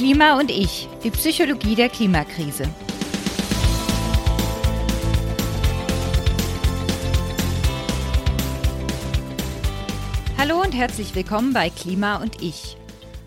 Klima 0.00 0.38
und 0.38 0.50
ich, 0.50 0.88
die 1.04 1.10
Psychologie 1.10 1.74
der 1.74 1.90
Klimakrise. 1.90 2.64
Hallo 10.38 10.62
und 10.62 10.72
herzlich 10.72 11.14
willkommen 11.14 11.52
bei 11.52 11.68
Klima 11.68 12.16
und 12.16 12.40
ich. 12.40 12.78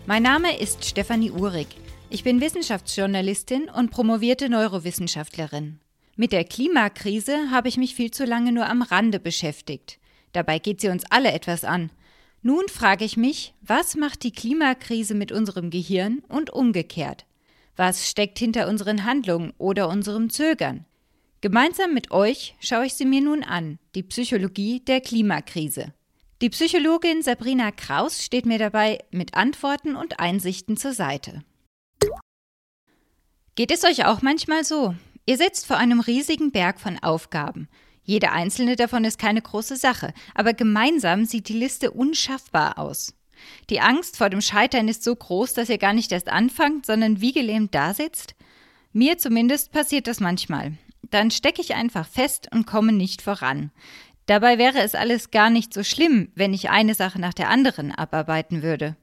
Mein 0.06 0.24
Name 0.24 0.58
ist 0.58 0.84
Stefanie 0.84 1.30
Uhrig. 1.30 1.68
Ich 2.10 2.24
bin 2.24 2.40
Wissenschaftsjournalistin 2.40 3.70
und 3.70 3.92
promovierte 3.92 4.48
Neurowissenschaftlerin. 4.48 5.78
Mit 6.16 6.32
der 6.32 6.42
Klimakrise 6.42 7.52
habe 7.52 7.68
ich 7.68 7.76
mich 7.76 7.94
viel 7.94 8.10
zu 8.10 8.24
lange 8.24 8.50
nur 8.50 8.68
am 8.68 8.82
Rande 8.82 9.20
beschäftigt. 9.20 10.00
Dabei 10.32 10.58
geht 10.58 10.80
sie 10.80 10.88
uns 10.88 11.04
alle 11.08 11.30
etwas 11.30 11.62
an. 11.62 11.90
Nun 12.46 12.68
frage 12.68 13.06
ich 13.06 13.16
mich, 13.16 13.54
was 13.62 13.96
macht 13.96 14.22
die 14.22 14.30
Klimakrise 14.30 15.14
mit 15.14 15.32
unserem 15.32 15.70
Gehirn 15.70 16.22
und 16.28 16.50
umgekehrt? 16.50 17.24
Was 17.74 18.10
steckt 18.10 18.38
hinter 18.38 18.68
unseren 18.68 19.06
Handlungen 19.06 19.54
oder 19.56 19.88
unserem 19.88 20.28
Zögern? 20.28 20.84
Gemeinsam 21.40 21.94
mit 21.94 22.10
euch 22.10 22.54
schaue 22.60 22.84
ich 22.84 22.92
sie 22.92 23.06
mir 23.06 23.22
nun 23.22 23.44
an, 23.44 23.78
die 23.94 24.02
Psychologie 24.02 24.80
der 24.80 25.00
Klimakrise. 25.00 25.94
Die 26.42 26.50
Psychologin 26.50 27.22
Sabrina 27.22 27.70
Kraus 27.70 28.22
steht 28.22 28.44
mir 28.44 28.58
dabei 28.58 28.98
mit 29.10 29.32
Antworten 29.32 29.96
und 29.96 30.20
Einsichten 30.20 30.76
zur 30.76 30.92
Seite. 30.92 31.42
Geht 33.54 33.70
es 33.70 33.84
euch 33.84 34.04
auch 34.04 34.20
manchmal 34.20 34.64
so? 34.64 34.94
Ihr 35.24 35.38
sitzt 35.38 35.64
vor 35.64 35.78
einem 35.78 36.00
riesigen 36.00 36.52
Berg 36.52 36.78
von 36.78 37.02
Aufgaben. 37.02 37.68
Jede 38.04 38.32
einzelne 38.32 38.76
davon 38.76 39.04
ist 39.04 39.18
keine 39.18 39.42
große 39.42 39.76
Sache, 39.76 40.12
aber 40.34 40.52
gemeinsam 40.52 41.24
sieht 41.24 41.48
die 41.48 41.58
Liste 41.58 41.90
unschaffbar 41.90 42.78
aus. 42.78 43.14
Die 43.70 43.80
Angst 43.80 44.16
vor 44.16 44.30
dem 44.30 44.40
Scheitern 44.40 44.88
ist 44.88 45.02
so 45.02 45.14
groß, 45.14 45.54
dass 45.54 45.68
ihr 45.68 45.78
gar 45.78 45.92
nicht 45.92 46.12
erst 46.12 46.28
anfangt, 46.28 46.86
sondern 46.86 47.20
wie 47.20 47.32
gelähmt 47.32 47.74
dasitzt? 47.74 48.34
Mir 48.92 49.18
zumindest 49.18 49.72
passiert 49.72 50.06
das 50.06 50.20
manchmal. 50.20 50.72
Dann 51.10 51.30
stecke 51.30 51.60
ich 51.60 51.74
einfach 51.74 52.06
fest 52.06 52.48
und 52.52 52.66
komme 52.66 52.92
nicht 52.92 53.22
voran. 53.22 53.70
Dabei 54.26 54.58
wäre 54.58 54.78
es 54.78 54.94
alles 54.94 55.30
gar 55.30 55.50
nicht 55.50 55.74
so 55.74 55.82
schlimm, 55.82 56.30
wenn 56.34 56.54
ich 56.54 56.70
eine 56.70 56.94
Sache 56.94 57.20
nach 57.20 57.34
der 57.34 57.48
anderen 57.48 57.92
abarbeiten 57.92 58.62
würde. 58.62 58.96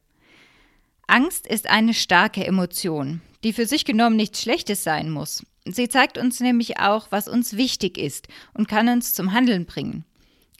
Angst 1.07 1.45
ist 1.45 1.69
eine 1.69 1.93
starke 1.93 2.45
Emotion, 2.45 3.21
die 3.43 3.53
für 3.53 3.65
sich 3.65 3.85
genommen 3.85 4.15
nichts 4.15 4.41
Schlechtes 4.41 4.83
sein 4.83 5.09
muss. 5.09 5.45
Sie 5.65 5.89
zeigt 5.89 6.17
uns 6.17 6.39
nämlich 6.39 6.79
auch, 6.79 7.07
was 7.11 7.27
uns 7.27 7.55
wichtig 7.55 7.97
ist 7.97 8.27
und 8.53 8.67
kann 8.67 8.89
uns 8.89 9.13
zum 9.13 9.33
Handeln 9.33 9.65
bringen. 9.65 10.05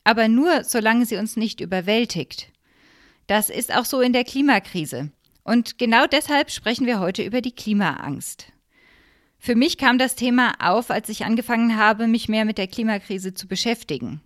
Aber 0.04 0.28
nur, 0.28 0.64
solange 0.64 1.06
sie 1.06 1.18
uns 1.18 1.38
nicht 1.38 1.62
überwältigt. 1.62 2.52
Das 3.28 3.50
ist 3.50 3.74
auch 3.74 3.86
so 3.86 4.02
in 4.02 4.14
der 4.14 4.24
Klimakrise. 4.24 5.12
Und 5.44 5.78
genau 5.78 6.06
deshalb 6.06 6.52
sprechen 6.52 6.86
wir 6.86 7.00
heute 7.00 7.24
über 7.24 7.42
die 7.42 7.54
Klimaangst. 7.54 8.52
Für 9.40 9.56
mich 9.56 9.80
kam 9.80 9.98
das 9.98 10.16
Thema 10.16 10.54
auf, 10.60 10.92
als 10.92 11.10
ich 11.10 11.26
angefangen 11.26 11.78
habe, 11.78 12.08
mich 12.08 12.30
mehr 12.30 12.46
mit 12.46 12.60
der 12.60 12.68
Klimakrise 12.68 13.34
zu 13.34 13.48
beschäftigen. 13.48 14.22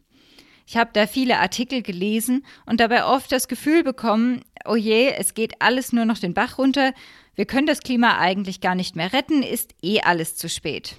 Ich 0.68 0.76
habe 0.76 0.90
da 0.94 1.08
viele 1.08 1.40
Artikel 1.40 1.84
gelesen 1.84 2.46
und 2.66 2.80
dabei 2.80 3.06
oft 3.06 3.32
das 3.32 3.48
Gefühl 3.48 3.84
bekommen, 3.84 4.44
oh 4.66 4.76
je, 4.76 5.12
es 5.12 5.34
geht 5.34 5.62
alles 5.62 5.94
nur 5.94 6.06
noch 6.06 6.18
den 6.18 6.34
Bach 6.34 6.58
runter, 6.58 6.94
wir 7.36 7.46
können 7.46 7.68
das 7.68 7.82
Klima 7.82 8.18
eigentlich 8.18 8.62
gar 8.62 8.76
nicht 8.76 8.96
mehr 8.96 9.14
retten, 9.14 9.44
ist 9.44 9.76
eh 9.82 10.02
alles 10.02 10.36
zu 10.36 10.50
spät. 10.50 10.96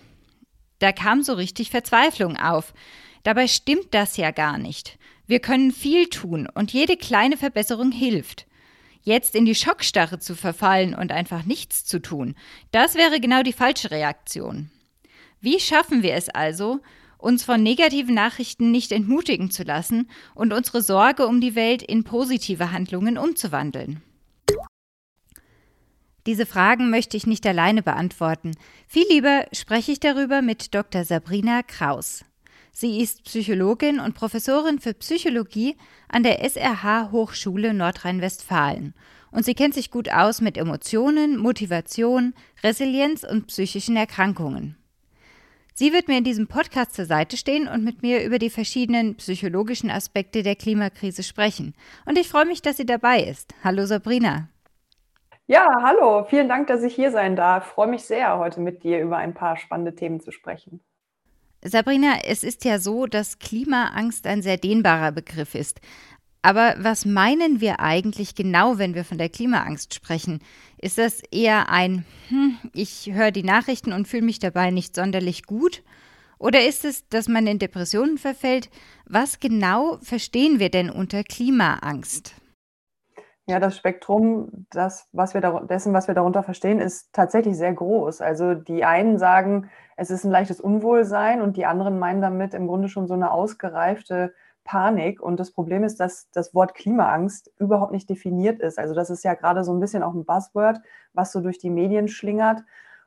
Da 0.78 0.92
kam 0.92 1.22
so 1.22 1.32
richtig 1.32 1.70
Verzweiflung 1.70 2.36
auf. 2.36 2.74
Dabei 3.22 3.48
stimmt 3.48 3.92
das 3.92 4.16
ja 4.16 4.30
gar 4.30 4.58
nicht. 4.58 4.98
Wir 5.26 5.40
können 5.40 5.72
viel 5.72 6.08
tun 6.08 6.48
und 6.54 6.72
jede 6.72 6.96
kleine 6.96 7.36
Verbesserung 7.36 7.90
hilft. 7.90 8.46
Jetzt 9.02 9.34
in 9.34 9.44
die 9.44 9.54
Schockstarre 9.54 10.18
zu 10.18 10.34
verfallen 10.34 10.94
und 10.94 11.12
einfach 11.12 11.44
nichts 11.44 11.84
zu 11.84 12.00
tun, 12.00 12.34
das 12.70 12.96
wäre 12.96 13.20
genau 13.20 13.42
die 13.42 13.52
falsche 13.52 13.90
Reaktion. 13.90 14.70
Wie 15.40 15.60
schaffen 15.60 16.02
wir 16.02 16.14
es 16.14 16.28
also, 16.28 16.80
uns 17.18 17.44
von 17.44 17.62
negativen 17.62 18.14
Nachrichten 18.14 18.70
nicht 18.70 18.92
entmutigen 18.92 19.50
zu 19.50 19.62
lassen 19.62 20.10
und 20.34 20.52
unsere 20.52 20.82
Sorge 20.82 21.26
um 21.26 21.40
die 21.40 21.54
Welt 21.54 21.82
in 21.82 22.04
positive 22.04 22.72
Handlungen 22.72 23.16
umzuwandeln? 23.16 24.02
Diese 26.26 26.44
Fragen 26.44 26.90
möchte 26.90 27.16
ich 27.16 27.26
nicht 27.28 27.46
alleine 27.46 27.84
beantworten. 27.84 28.52
Viel 28.88 29.04
lieber 29.08 29.46
spreche 29.52 29.92
ich 29.92 30.00
darüber 30.00 30.42
mit 30.42 30.74
Dr. 30.74 31.04
Sabrina 31.04 31.62
Kraus. 31.62 32.24
Sie 32.72 33.00
ist 33.00 33.22
Psychologin 33.24 34.00
und 34.00 34.14
Professorin 34.14 34.80
für 34.80 34.92
Psychologie 34.92 35.76
an 36.08 36.24
der 36.24 36.44
SRH 36.44 37.12
Hochschule 37.12 37.72
Nordrhein-Westfalen. 37.72 38.92
Und 39.30 39.44
sie 39.44 39.54
kennt 39.54 39.74
sich 39.74 39.90
gut 39.90 40.10
aus 40.10 40.40
mit 40.40 40.58
Emotionen, 40.58 41.36
Motivation, 41.36 42.34
Resilienz 42.62 43.22
und 43.22 43.46
psychischen 43.46 43.96
Erkrankungen. 43.96 44.76
Sie 45.74 45.92
wird 45.92 46.08
mir 46.08 46.18
in 46.18 46.24
diesem 46.24 46.48
Podcast 46.48 46.94
zur 46.94 47.04
Seite 47.04 47.36
stehen 47.36 47.68
und 47.68 47.84
mit 47.84 48.02
mir 48.02 48.24
über 48.24 48.38
die 48.38 48.50
verschiedenen 48.50 49.14
psychologischen 49.16 49.90
Aspekte 49.90 50.42
der 50.42 50.56
Klimakrise 50.56 51.22
sprechen. 51.22 51.74
Und 52.04 52.18
ich 52.18 52.28
freue 52.28 52.46
mich, 52.46 52.62
dass 52.62 52.78
sie 52.78 52.86
dabei 52.86 53.22
ist. 53.22 53.54
Hallo 53.62 53.86
Sabrina. 53.86 54.48
Ja, 55.48 55.68
hallo, 55.80 56.24
vielen 56.24 56.48
Dank, 56.48 56.66
dass 56.66 56.82
ich 56.82 56.96
hier 56.96 57.12
sein 57.12 57.36
darf. 57.36 57.66
Freue 57.66 57.86
mich 57.86 58.02
sehr, 58.02 58.36
heute 58.36 58.60
mit 58.60 58.82
dir 58.82 59.00
über 59.00 59.16
ein 59.16 59.32
paar 59.32 59.56
spannende 59.56 59.94
Themen 59.94 60.20
zu 60.20 60.32
sprechen. 60.32 60.80
Sabrina, 61.62 62.18
es 62.24 62.42
ist 62.42 62.64
ja 62.64 62.80
so, 62.80 63.06
dass 63.06 63.38
Klimaangst 63.38 64.26
ein 64.26 64.42
sehr 64.42 64.56
dehnbarer 64.56 65.12
Begriff 65.12 65.54
ist. 65.54 65.80
Aber 66.42 66.74
was 66.78 67.04
meinen 67.04 67.60
wir 67.60 67.78
eigentlich 67.78 68.34
genau, 68.34 68.78
wenn 68.78 68.94
wir 68.94 69.04
von 69.04 69.18
der 69.18 69.28
Klimaangst 69.28 69.94
sprechen? 69.94 70.40
Ist 70.78 70.98
das 70.98 71.22
eher 71.30 71.70
ein, 71.70 72.04
hm, 72.28 72.58
ich 72.72 73.10
höre 73.12 73.30
die 73.30 73.44
Nachrichten 73.44 73.92
und 73.92 74.08
fühle 74.08 74.24
mich 74.24 74.40
dabei 74.40 74.72
nicht 74.72 74.96
sonderlich 74.96 75.44
gut? 75.44 75.84
Oder 76.38 76.66
ist 76.66 76.84
es, 76.84 77.08
dass 77.08 77.28
man 77.28 77.46
in 77.46 77.60
Depressionen 77.60 78.18
verfällt? 78.18 78.68
Was 79.06 79.38
genau 79.38 79.98
verstehen 80.02 80.58
wir 80.58 80.70
denn 80.70 80.90
unter 80.90 81.22
Klimaangst? 81.22 82.34
Ja, 83.48 83.60
das 83.60 83.76
Spektrum, 83.76 84.66
das, 84.70 85.08
was 85.12 85.32
wir 85.32 85.40
dessen, 85.40 85.92
was 85.92 86.08
wir 86.08 86.14
darunter 86.16 86.42
verstehen, 86.42 86.80
ist 86.80 87.12
tatsächlich 87.12 87.56
sehr 87.56 87.72
groß. 87.72 88.20
Also 88.20 88.54
die 88.54 88.84
einen 88.84 89.18
sagen, 89.18 89.70
es 89.96 90.10
ist 90.10 90.24
ein 90.24 90.32
leichtes 90.32 90.60
Unwohlsein 90.60 91.40
und 91.40 91.56
die 91.56 91.64
anderen 91.64 92.00
meinen 92.00 92.20
damit 92.20 92.54
im 92.54 92.66
Grunde 92.66 92.88
schon 92.88 93.06
so 93.06 93.14
eine 93.14 93.30
ausgereifte 93.30 94.34
Panik. 94.64 95.22
Und 95.22 95.38
das 95.38 95.52
Problem 95.52 95.84
ist, 95.84 96.00
dass 96.00 96.28
das 96.32 96.54
Wort 96.56 96.74
Klimaangst 96.74 97.52
überhaupt 97.58 97.92
nicht 97.92 98.10
definiert 98.10 98.58
ist. 98.60 98.80
Also 98.80 98.94
das 98.94 99.10
ist 99.10 99.22
ja 99.22 99.34
gerade 99.34 99.62
so 99.62 99.72
ein 99.72 99.78
bisschen 99.78 100.02
auch 100.02 100.14
ein 100.14 100.24
Buzzword, 100.24 100.80
was 101.12 101.30
so 101.30 101.40
durch 101.40 101.58
die 101.58 101.70
Medien 101.70 102.08
schlingert. 102.08 102.64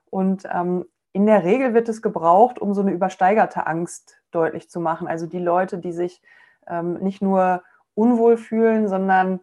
Und 0.09 0.47
ähm, 0.49 0.85
in 1.11 1.25
der 1.25 1.43
Regel 1.43 1.73
wird 1.73 1.89
es 1.89 2.01
gebraucht, 2.01 2.59
um 2.59 2.73
so 2.73 2.79
eine 2.79 2.91
übersteigerte 2.91 3.67
Angst 3.67 4.21
deutlich 4.31 4.69
zu 4.69 4.79
machen. 4.79 5.09
Also 5.09 5.27
die 5.27 5.39
Leute, 5.39 5.79
die 5.79 5.91
sich 5.91 6.21
ähm, 6.65 6.93
nicht 6.99 7.21
nur 7.21 7.61
unwohl 7.93 8.37
fühlen, 8.37 8.87
sondern 8.87 9.41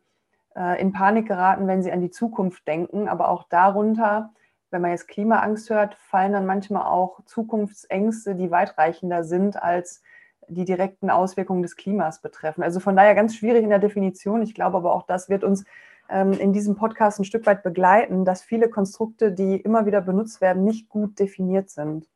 äh, 0.56 0.80
in 0.80 0.92
Panik 0.92 1.26
geraten, 1.26 1.66
wenn 1.66 1.82
sie 1.82 1.92
an 1.92 2.00
die 2.00 2.10
Zukunft 2.10 2.66
denken. 2.66 3.08
Aber 3.08 3.28
auch 3.28 3.44
darunter, 3.48 4.32
wenn 4.70 4.82
man 4.82 4.90
jetzt 4.90 5.08
Klimaangst 5.08 5.70
hört, 5.70 5.94
fallen 5.94 6.32
dann 6.32 6.46
manchmal 6.46 6.86
auch 6.86 7.24
Zukunftsängste, 7.24 8.34
die 8.34 8.50
weitreichender 8.50 9.24
sind 9.24 9.62
als 9.62 10.02
die 10.48 10.64
direkten 10.64 11.10
Auswirkungen 11.10 11.62
des 11.62 11.76
Klimas 11.76 12.22
betreffen. 12.22 12.62
Also 12.62 12.80
von 12.80 12.96
daher 12.96 13.14
ganz 13.14 13.34
schwierig 13.34 13.64
in 13.64 13.70
der 13.70 13.78
Definition. 13.78 14.42
Ich 14.42 14.54
glaube 14.54 14.76
aber 14.76 14.94
auch, 14.94 15.02
das 15.02 15.28
wird 15.28 15.44
uns 15.44 15.64
ähm, 16.08 16.32
in 16.32 16.52
diesem 16.52 16.76
Podcast 16.76 17.18
ein 17.18 17.24
Stück 17.24 17.46
weit 17.46 17.62
begleiten, 17.62 18.24
dass 18.24 18.42
viele 18.42 18.68
Konstrukte, 18.68 19.32
die 19.32 19.56
immer 19.56 19.86
wieder 19.86 20.00
benutzt 20.00 20.40
werden, 20.40 20.64
nicht 20.64 20.88
gut 20.88 21.18
definiert 21.18 21.70
sind. 21.70 22.06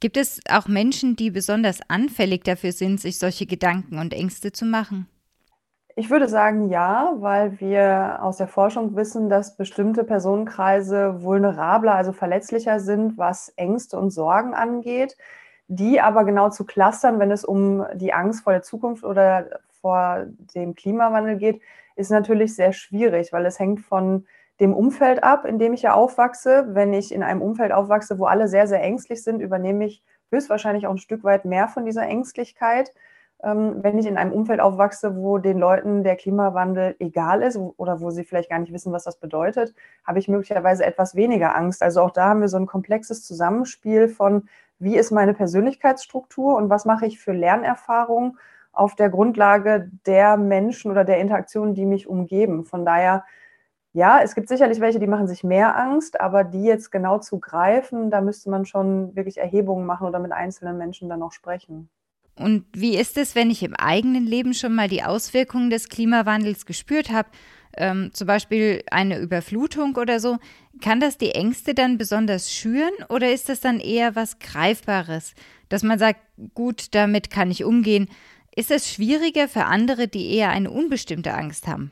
Gibt 0.00 0.16
es 0.16 0.40
auch 0.50 0.66
Menschen, 0.66 1.14
die 1.14 1.30
besonders 1.30 1.78
anfällig 1.88 2.42
dafür 2.42 2.72
sind, 2.72 3.00
sich 3.00 3.18
solche 3.18 3.46
Gedanken 3.46 3.98
und 3.98 4.12
Ängste 4.12 4.50
zu 4.50 4.64
machen? 4.64 5.06
Ich 5.94 6.08
würde 6.10 6.28
sagen 6.28 6.70
ja, 6.70 7.12
weil 7.16 7.60
wir 7.60 8.20
aus 8.22 8.38
der 8.38 8.48
Forschung 8.48 8.96
wissen, 8.96 9.28
dass 9.28 9.56
bestimmte 9.56 10.04
Personenkreise 10.04 11.22
vulnerabler, 11.22 11.94
also 11.94 12.12
verletzlicher 12.12 12.80
sind, 12.80 13.18
was 13.18 13.50
Ängste 13.56 13.98
und 13.98 14.10
Sorgen 14.10 14.54
angeht, 14.54 15.16
die 15.68 16.00
aber 16.00 16.24
genau 16.24 16.48
zu 16.48 16.64
clustern, 16.64 17.18
wenn 17.18 17.30
es 17.30 17.44
um 17.44 17.84
die 17.94 18.14
Angst 18.14 18.44
vor 18.44 18.52
der 18.54 18.62
Zukunft 18.62 19.04
oder 19.04 19.60
vor 19.82 20.26
dem 20.54 20.74
Klimawandel 20.74 21.36
geht, 21.36 21.60
ist 21.96 22.10
natürlich 22.10 22.54
sehr 22.54 22.72
schwierig, 22.72 23.32
weil 23.32 23.44
es 23.44 23.58
hängt 23.58 23.80
von 23.80 24.26
dem 24.60 24.74
Umfeld 24.74 25.22
ab, 25.22 25.44
in 25.44 25.58
dem 25.58 25.74
ich 25.74 25.82
ja 25.82 25.92
aufwachse. 25.92 26.68
Wenn 26.70 26.94
ich 26.94 27.12
in 27.12 27.22
einem 27.22 27.42
Umfeld 27.42 27.72
aufwachse, 27.72 28.18
wo 28.18 28.24
alle 28.24 28.48
sehr, 28.48 28.66
sehr 28.66 28.82
ängstlich 28.82 29.22
sind, 29.22 29.40
übernehme 29.40 29.84
ich 29.84 30.02
höchstwahrscheinlich 30.30 30.86
auch 30.86 30.92
ein 30.92 30.98
Stück 30.98 31.24
weit 31.24 31.44
mehr 31.44 31.68
von 31.68 31.84
dieser 31.84 32.02
Ängstlichkeit 32.02 32.92
wenn 33.42 33.98
ich 33.98 34.06
in 34.06 34.16
einem 34.16 34.32
Umfeld 34.32 34.60
aufwachse, 34.60 35.16
wo 35.16 35.38
den 35.38 35.58
Leuten 35.58 36.04
der 36.04 36.14
Klimawandel 36.14 36.94
egal 37.00 37.42
ist 37.42 37.56
oder 37.56 38.00
wo 38.00 38.10
sie 38.10 38.24
vielleicht 38.24 38.50
gar 38.50 38.60
nicht 38.60 38.72
wissen, 38.72 38.92
was 38.92 39.02
das 39.02 39.18
bedeutet, 39.18 39.74
habe 40.04 40.20
ich 40.20 40.28
möglicherweise 40.28 40.86
etwas 40.86 41.16
weniger 41.16 41.56
Angst. 41.56 41.82
Also 41.82 42.02
auch 42.02 42.12
da 42.12 42.28
haben 42.28 42.40
wir 42.40 42.48
so 42.48 42.56
ein 42.56 42.66
komplexes 42.66 43.24
Zusammenspiel 43.24 44.08
von, 44.08 44.48
wie 44.78 44.96
ist 44.96 45.10
meine 45.10 45.34
Persönlichkeitsstruktur 45.34 46.56
und 46.56 46.70
was 46.70 46.84
mache 46.84 47.06
ich 47.06 47.18
für 47.18 47.32
Lernerfahrungen 47.32 48.38
auf 48.72 48.94
der 48.94 49.10
Grundlage 49.10 49.90
der 50.06 50.36
Menschen 50.36 50.92
oder 50.92 51.04
der 51.04 51.18
Interaktionen, 51.18 51.74
die 51.74 51.84
mich 51.84 52.06
umgeben. 52.08 52.64
Von 52.64 52.84
daher 52.84 53.24
ja, 53.94 54.20
es 54.22 54.34
gibt 54.34 54.48
sicherlich 54.48 54.80
welche, 54.80 54.98
die 54.98 55.06
machen 55.06 55.28
sich 55.28 55.44
mehr 55.44 55.76
Angst, 55.76 56.18
aber 56.20 56.44
die 56.44 56.64
jetzt 56.64 56.90
genau 56.90 57.18
zu 57.18 57.40
greifen, 57.40 58.10
da 58.10 58.22
müsste 58.22 58.48
man 58.48 58.64
schon 58.64 59.14
wirklich 59.14 59.38
Erhebungen 59.38 59.84
machen 59.84 60.06
oder 60.06 60.18
mit 60.18 60.32
einzelnen 60.32 60.78
Menschen 60.78 61.10
dann 61.10 61.22
auch 61.22 61.32
sprechen. 61.32 61.90
Und 62.36 62.64
wie 62.72 62.96
ist 62.96 63.18
es, 63.18 63.34
wenn 63.34 63.50
ich 63.50 63.62
im 63.62 63.74
eigenen 63.74 64.26
Leben 64.26 64.54
schon 64.54 64.74
mal 64.74 64.88
die 64.88 65.02
Auswirkungen 65.02 65.70
des 65.70 65.88
Klimawandels 65.88 66.66
gespürt 66.66 67.10
habe? 67.10 67.28
Ähm, 67.76 68.10
zum 68.12 68.26
Beispiel 68.26 68.82
eine 68.90 69.18
Überflutung 69.18 69.96
oder 69.96 70.20
so. 70.20 70.38
Kann 70.82 71.00
das 71.00 71.18
die 71.18 71.32
Ängste 71.32 71.74
dann 71.74 71.98
besonders 71.98 72.52
schüren 72.52 72.92
oder 73.08 73.32
ist 73.32 73.48
das 73.48 73.60
dann 73.60 73.80
eher 73.80 74.14
was 74.16 74.38
Greifbares, 74.38 75.34
dass 75.68 75.82
man 75.82 75.98
sagt, 75.98 76.20
gut, 76.54 76.94
damit 76.94 77.30
kann 77.30 77.50
ich 77.50 77.64
umgehen? 77.64 78.08
Ist 78.54 78.70
es 78.70 78.90
schwieriger 78.90 79.48
für 79.48 79.64
andere, 79.64 80.08
die 80.08 80.34
eher 80.34 80.50
eine 80.50 80.70
unbestimmte 80.70 81.32
Angst 81.32 81.66
haben? 81.66 81.90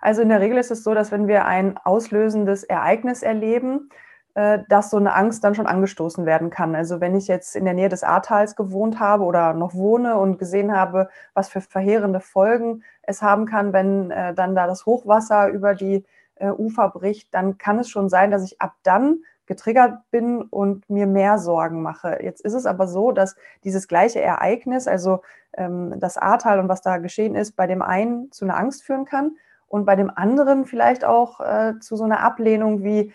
Also 0.00 0.22
in 0.22 0.28
der 0.28 0.40
Regel 0.40 0.58
ist 0.58 0.70
es 0.70 0.84
so, 0.84 0.94
dass 0.94 1.12
wenn 1.12 1.28
wir 1.28 1.46
ein 1.46 1.78
auslösendes 1.78 2.62
Ereignis 2.62 3.22
erleben, 3.22 3.88
dass 4.34 4.90
so 4.90 4.96
eine 4.96 5.14
Angst 5.14 5.44
dann 5.44 5.54
schon 5.54 5.68
angestoßen 5.68 6.26
werden 6.26 6.50
kann. 6.50 6.74
Also 6.74 7.00
wenn 7.00 7.14
ich 7.14 7.28
jetzt 7.28 7.54
in 7.54 7.64
der 7.64 7.74
Nähe 7.74 7.88
des 7.88 8.02
Ahrtals 8.02 8.56
gewohnt 8.56 8.98
habe 8.98 9.22
oder 9.22 9.54
noch 9.54 9.74
wohne 9.74 10.16
und 10.16 10.38
gesehen 10.38 10.76
habe, 10.76 11.08
was 11.34 11.48
für 11.48 11.60
verheerende 11.60 12.18
Folgen 12.18 12.82
es 13.02 13.22
haben 13.22 13.46
kann, 13.46 13.72
wenn 13.72 14.10
äh, 14.10 14.34
dann 14.34 14.56
da 14.56 14.66
das 14.66 14.86
Hochwasser 14.86 15.48
über 15.48 15.74
die 15.74 16.04
äh, 16.34 16.50
Ufer 16.50 16.88
bricht, 16.88 17.32
dann 17.32 17.58
kann 17.58 17.78
es 17.78 17.88
schon 17.88 18.08
sein, 18.08 18.30
dass 18.30 18.42
ich 18.42 18.60
ab 18.60 18.74
dann 18.82 19.18
getriggert 19.46 19.98
bin 20.10 20.42
und 20.42 20.88
mir 20.88 21.06
mehr 21.06 21.38
Sorgen 21.38 21.82
mache. 21.82 22.18
Jetzt 22.22 22.40
ist 22.40 22.54
es 22.54 22.66
aber 22.66 22.88
so, 22.88 23.12
dass 23.12 23.36
dieses 23.62 23.88
gleiche 23.88 24.20
Ereignis, 24.20 24.88
also 24.88 25.20
ähm, 25.52 25.94
das 26.00 26.16
Ahrtal 26.16 26.58
und 26.60 26.68
was 26.68 26.82
da 26.82 26.98
geschehen 26.98 27.34
ist, 27.34 27.52
bei 27.52 27.66
dem 27.66 27.82
einen 27.82 28.32
zu 28.32 28.44
einer 28.44 28.56
Angst 28.56 28.82
führen 28.82 29.04
kann 29.04 29.36
und 29.68 29.84
bei 29.84 29.96
dem 29.96 30.10
anderen 30.10 30.64
vielleicht 30.64 31.04
auch 31.04 31.40
äh, 31.40 31.78
zu 31.80 31.96
so 31.96 32.04
einer 32.04 32.20
Ablehnung 32.20 32.82
wie, 32.82 33.12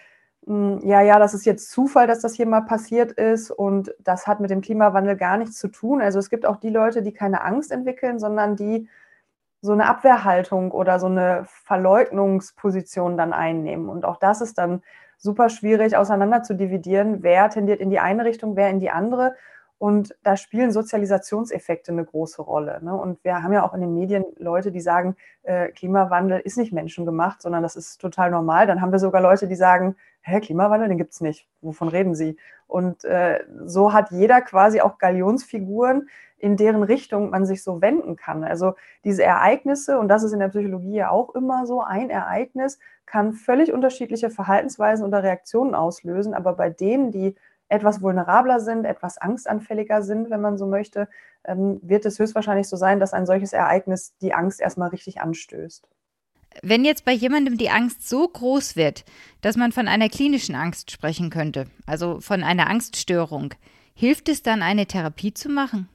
ja, 0.50 1.01
ja, 1.01 1.19
das 1.19 1.36
ist 1.36 1.46
jetzt 1.46 1.69
Zufall, 1.69 2.07
dass 2.07 2.22
das 2.22 2.34
hier 2.34 2.48
mal 2.48 2.62
passiert 2.62 3.12
ist 3.12 3.51
und 3.51 3.94
das 4.00 4.25
hat 4.25 4.40
mit 4.40 4.50
dem 4.50 4.62
Klimawandel 4.62 5.16
gar 5.16 5.38
nichts 5.38 5.60
zu 5.60 5.68
tun. 5.68 6.01
Also 6.01 6.18
es 6.18 6.31
gibt 6.31 6.48
auch 6.48 6.57
die 6.57 6.72
Leute, 6.72 7.04
die 7.04 7.13
keine 7.13 7.44
Angst 7.44 7.72
entwickeln, 7.72 8.18
sondern 8.18 8.56
die 8.56 8.90
so 9.62 9.74
eine 9.74 9.86
Abwehrhaltung 9.86 10.72
oder 10.72 11.00
so 11.00 11.06
eine 11.06 11.44
Verleugnungsposition 11.46 13.16
dann 13.16 13.31
einnehmen. 13.31 13.90
Und 13.90 14.06
auch 14.06 14.18
das 14.18 14.42
ist 14.42 14.57
dann 14.57 14.81
super 15.19 15.50
schwierig 15.50 15.96
auseinander 15.96 16.42
zu 16.42 16.56
dividieren, 16.56 17.22
wer 17.22 17.52
tendiert 17.52 17.80
in 17.80 17.92
die 17.92 18.00
eine 18.00 18.25
Richtung, 18.25 18.56
wer 18.56 18.72
in 18.72 18.80
die 18.80 18.90
andere. 18.90 19.36
Und 19.80 20.14
da 20.24 20.36
spielen 20.36 20.74
Sozialisationseffekte 20.74 21.94
eine 21.94 22.04
große 22.04 22.42
Rolle. 22.42 22.80
Ne? 22.84 22.94
Und 22.94 23.24
wir 23.24 23.42
haben 23.42 23.54
ja 23.54 23.64
auch 23.64 23.74
in 23.74 23.80
den 23.80 23.94
Medien 23.94 24.26
Leute, 24.38 24.74
die 24.74 24.81
sagen, 24.81 25.16
äh, 25.44 25.70
Klimawandel 25.70 26.42
ist 26.42 26.58
nicht 26.58 26.74
menschengemacht, 26.74 27.42
sondern 27.42 27.64
das 27.64 27.78
ist 27.78 28.00
total 28.00 28.30
normal. 28.30 28.68
Dann 28.68 28.81
haben 28.81 28.92
wir 28.92 29.00
sogar 29.00 29.22
Leute, 29.22 29.48
die 29.48 29.56
sagen, 29.56 29.96
hä, 30.22 30.42
Klimawandel, 30.42 30.90
den 30.90 30.98
gibt 30.98 31.14
es 31.14 31.22
nicht. 31.22 31.48
Wovon 31.62 31.88
reden 31.88 32.14
Sie? 32.14 32.36
Und 32.68 33.06
äh, 33.06 33.40
so 33.64 33.94
hat 33.94 34.12
jeder 34.12 34.42
quasi 34.42 34.81
auch 34.81 34.98
Galionsfiguren, 34.98 36.10
in 36.38 36.58
deren 36.58 36.84
Richtung 36.84 37.30
man 37.30 37.46
sich 37.46 37.64
so 37.64 37.81
wenden 37.81 38.18
kann. 38.18 38.44
Also 38.44 38.74
diese 39.06 39.24
Ereignisse, 39.24 39.98
und 39.98 40.10
das 40.10 40.24
ist 40.24 40.34
in 40.34 40.40
der 40.40 40.50
Psychologie 40.50 40.96
ja 40.96 41.10
auch 41.10 41.34
immer 41.36 41.66
so, 41.66 41.81
ein 41.81 42.10
Ereignis 42.10 42.80
kann 43.06 43.31
völlig 43.31 43.72
unterschiedliche 43.72 44.30
Verhaltensweisen 44.30 45.06
oder 45.06 45.24
Reaktionen 45.24 45.74
auslösen. 45.74 46.34
Aber 46.34 46.54
bei 46.54 46.70
denen, 46.70 47.12
die 47.12 47.36
etwas 47.69 48.01
vulnerabler 48.01 48.60
sind, 48.60 48.86
etwas 48.86 49.18
angstanfälliger 49.18 50.01
sind, 50.01 50.30
wenn 50.30 50.42
man 50.42 50.57
so 50.57 50.66
möchte, 50.66 51.07
ähm, 51.45 51.80
wird 51.81 52.06
es 52.06 52.19
höchstwahrscheinlich 52.19 52.68
so 52.68 52.75
sein, 52.75 53.00
dass 53.00 53.13
ein 53.13 53.25
solches 53.25 53.54
Ereignis 53.54 54.16
die 54.21 54.33
Angst 54.33 54.60
erstmal 54.60 54.89
richtig 54.89 55.21
anstößt. 55.21 55.88
Wenn 56.63 56.83
jetzt 56.83 57.06
bei 57.06 57.12
jemandem 57.12 57.57
die 57.57 57.69
Angst 57.69 58.10
so 58.10 58.27
groß 58.27 58.75
wird, 58.75 59.06
dass 59.42 59.56
man 59.56 59.71
von 59.71 59.88
einer 59.88 60.10
klinischen 60.10 60.56
Angst 60.56 60.92
sprechen 60.92 61.30
könnte, 61.30 61.68
also 61.86 62.19
von 62.19 62.44
einer 62.44 62.68
Angststörung, 62.69 63.54
hilft 63.94 64.30
es 64.30 64.42
dann, 64.42 64.63
eine 64.63 64.88
Therapie 64.88 65.33
zu 65.33 65.50
machen? 65.50 65.89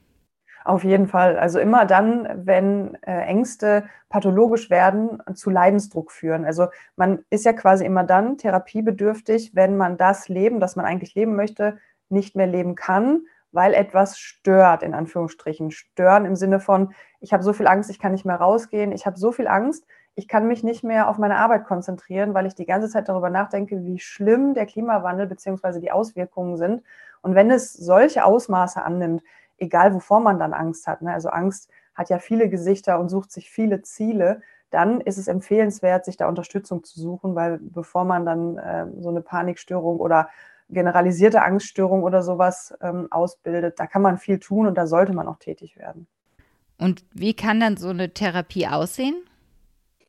Auf 0.64 0.82
jeden 0.82 1.08
Fall. 1.08 1.38
Also 1.38 1.58
immer 1.58 1.84
dann, 1.84 2.46
wenn 2.46 2.96
äh, 3.02 3.20
Ängste 3.20 3.84
pathologisch 4.08 4.70
werden, 4.70 5.22
zu 5.34 5.50
Leidensdruck 5.50 6.10
führen. 6.10 6.46
Also 6.46 6.68
man 6.96 7.22
ist 7.28 7.44
ja 7.44 7.52
quasi 7.52 7.84
immer 7.84 8.02
dann 8.02 8.38
therapiebedürftig, 8.38 9.54
wenn 9.54 9.76
man 9.76 9.98
das 9.98 10.28
Leben, 10.28 10.60
das 10.60 10.74
man 10.74 10.86
eigentlich 10.86 11.14
leben 11.14 11.36
möchte, 11.36 11.76
nicht 12.08 12.34
mehr 12.34 12.46
leben 12.46 12.76
kann, 12.76 13.26
weil 13.52 13.74
etwas 13.74 14.18
stört, 14.18 14.82
in 14.82 14.94
Anführungsstrichen. 14.94 15.70
Stören 15.70 16.24
im 16.24 16.34
Sinne 16.34 16.60
von, 16.60 16.94
ich 17.20 17.34
habe 17.34 17.42
so 17.42 17.52
viel 17.52 17.66
Angst, 17.66 17.90
ich 17.90 17.98
kann 17.98 18.12
nicht 18.12 18.24
mehr 18.24 18.36
rausgehen, 18.36 18.90
ich 18.92 19.04
habe 19.04 19.18
so 19.18 19.32
viel 19.32 19.48
Angst, 19.48 19.86
ich 20.14 20.28
kann 20.28 20.46
mich 20.46 20.62
nicht 20.62 20.82
mehr 20.82 21.08
auf 21.08 21.18
meine 21.18 21.36
Arbeit 21.36 21.64
konzentrieren, 21.64 22.32
weil 22.32 22.46
ich 22.46 22.54
die 22.54 22.66
ganze 22.66 22.88
Zeit 22.88 23.08
darüber 23.08 23.28
nachdenke, 23.28 23.84
wie 23.84 23.98
schlimm 23.98 24.54
der 24.54 24.64
Klimawandel 24.64 25.26
bzw. 25.26 25.80
die 25.80 25.92
Auswirkungen 25.92 26.56
sind. 26.56 26.82
Und 27.20 27.34
wenn 27.34 27.50
es 27.50 27.72
solche 27.72 28.24
Ausmaße 28.24 28.82
annimmt, 28.82 29.22
egal 29.58 29.94
wovor 29.94 30.20
man 30.20 30.38
dann 30.38 30.52
Angst 30.52 30.86
hat. 30.86 31.02
Ne? 31.02 31.12
Also 31.12 31.28
Angst 31.28 31.70
hat 31.94 32.10
ja 32.10 32.18
viele 32.18 32.48
Gesichter 32.48 32.98
und 32.98 33.08
sucht 33.08 33.30
sich 33.32 33.50
viele 33.50 33.82
Ziele. 33.82 34.42
Dann 34.70 35.00
ist 35.00 35.18
es 35.18 35.28
empfehlenswert, 35.28 36.04
sich 36.04 36.16
da 36.16 36.28
Unterstützung 36.28 36.82
zu 36.84 37.00
suchen, 37.00 37.34
weil 37.34 37.58
bevor 37.60 38.04
man 38.04 38.26
dann 38.26 38.58
äh, 38.58 38.86
so 39.00 39.10
eine 39.10 39.20
Panikstörung 39.20 40.00
oder 40.00 40.28
generalisierte 40.70 41.42
Angststörung 41.42 42.02
oder 42.02 42.22
sowas 42.22 42.74
ähm, 42.80 43.08
ausbildet, 43.10 43.78
da 43.78 43.86
kann 43.86 44.02
man 44.02 44.18
viel 44.18 44.38
tun 44.38 44.66
und 44.66 44.76
da 44.76 44.86
sollte 44.86 45.12
man 45.12 45.28
auch 45.28 45.38
tätig 45.38 45.76
werden. 45.76 46.06
Und 46.78 47.04
wie 47.12 47.34
kann 47.34 47.60
dann 47.60 47.76
so 47.76 47.90
eine 47.90 48.12
Therapie 48.12 48.66
aussehen? 48.66 49.16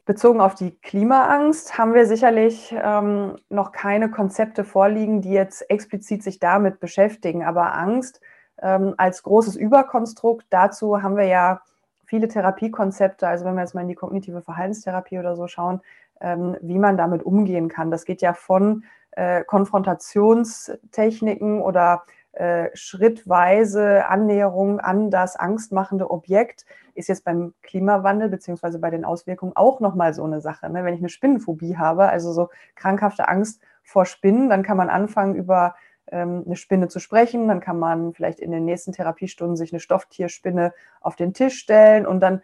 Bezogen 0.05 0.39
auf 0.39 0.53
die 0.53 0.71
Klimaangst 0.71 1.77
haben 1.77 1.93
wir 1.93 2.05
sicherlich 2.05 2.73
ähm, 2.77 3.37
noch 3.49 3.71
keine 3.71 4.09
Konzepte 4.11 4.63
vorliegen, 4.63 5.21
die 5.21 5.31
jetzt 5.31 5.69
explizit 5.69 6.21
sich 6.21 6.39
damit 6.39 6.79
beschäftigen. 6.79 7.43
Aber 7.43 7.73
Angst 7.73 8.21
ähm, 8.61 8.93
als 8.97 9.23
großes 9.23 9.55
Überkonstrukt. 9.55 10.45
Dazu 10.49 11.01
haben 11.01 11.15
wir 11.17 11.25
ja 11.25 11.61
viele 12.05 12.27
Therapiekonzepte, 12.27 13.27
also 13.27 13.45
wenn 13.45 13.55
wir 13.55 13.61
jetzt 13.61 13.73
mal 13.75 13.81
in 13.81 13.87
die 13.87 13.95
kognitive 13.95 14.41
Verhaltenstherapie 14.41 15.19
oder 15.19 15.35
so 15.35 15.47
schauen, 15.47 15.81
ähm, 16.21 16.55
wie 16.61 16.79
man 16.79 16.97
damit 16.97 17.23
umgehen 17.23 17.69
kann. 17.69 17.91
Das 17.91 18.05
geht 18.05 18.21
ja 18.21 18.33
von 18.33 18.83
äh, 19.11 19.43
Konfrontationstechniken 19.43 21.61
oder 21.61 22.03
äh, 22.33 22.69
schrittweise 22.73 24.07
Annäherung 24.07 24.79
an 24.79 25.09
das 25.09 25.35
angstmachende 25.37 26.11
Objekt 26.11 26.65
ist 26.95 27.09
jetzt 27.09 27.25
beim 27.25 27.53
Klimawandel 27.61 28.29
beziehungsweise 28.29 28.79
bei 28.79 28.89
den 28.89 29.05
Auswirkungen 29.05 29.55
auch 29.55 29.79
nochmal 29.79 30.13
so 30.13 30.23
eine 30.23 30.41
Sache. 30.41 30.69
Ne? 30.69 30.83
Wenn 30.83 30.93
ich 30.93 31.01
eine 31.01 31.09
Spinnenphobie 31.09 31.77
habe, 31.77 32.09
also 32.09 32.33
so 32.33 32.49
krankhafte 32.75 33.27
Angst 33.27 33.61
vor 33.83 34.05
Spinnen, 34.05 34.49
dann 34.49 34.63
kann 34.63 34.77
man 34.77 34.89
anfangen, 34.89 35.35
über 35.35 35.75
eine 36.11 36.55
Spinne 36.55 36.87
zu 36.87 36.99
sprechen. 36.99 37.47
Dann 37.47 37.59
kann 37.59 37.79
man 37.79 38.13
vielleicht 38.13 38.39
in 38.39 38.51
den 38.51 38.65
nächsten 38.65 38.91
Therapiestunden 38.91 39.57
sich 39.57 39.73
eine 39.73 39.79
Stofftierspinne 39.79 40.73
auf 41.01 41.15
den 41.15 41.33
Tisch 41.33 41.57
stellen 41.57 42.05
und 42.05 42.19
dann 42.19 42.41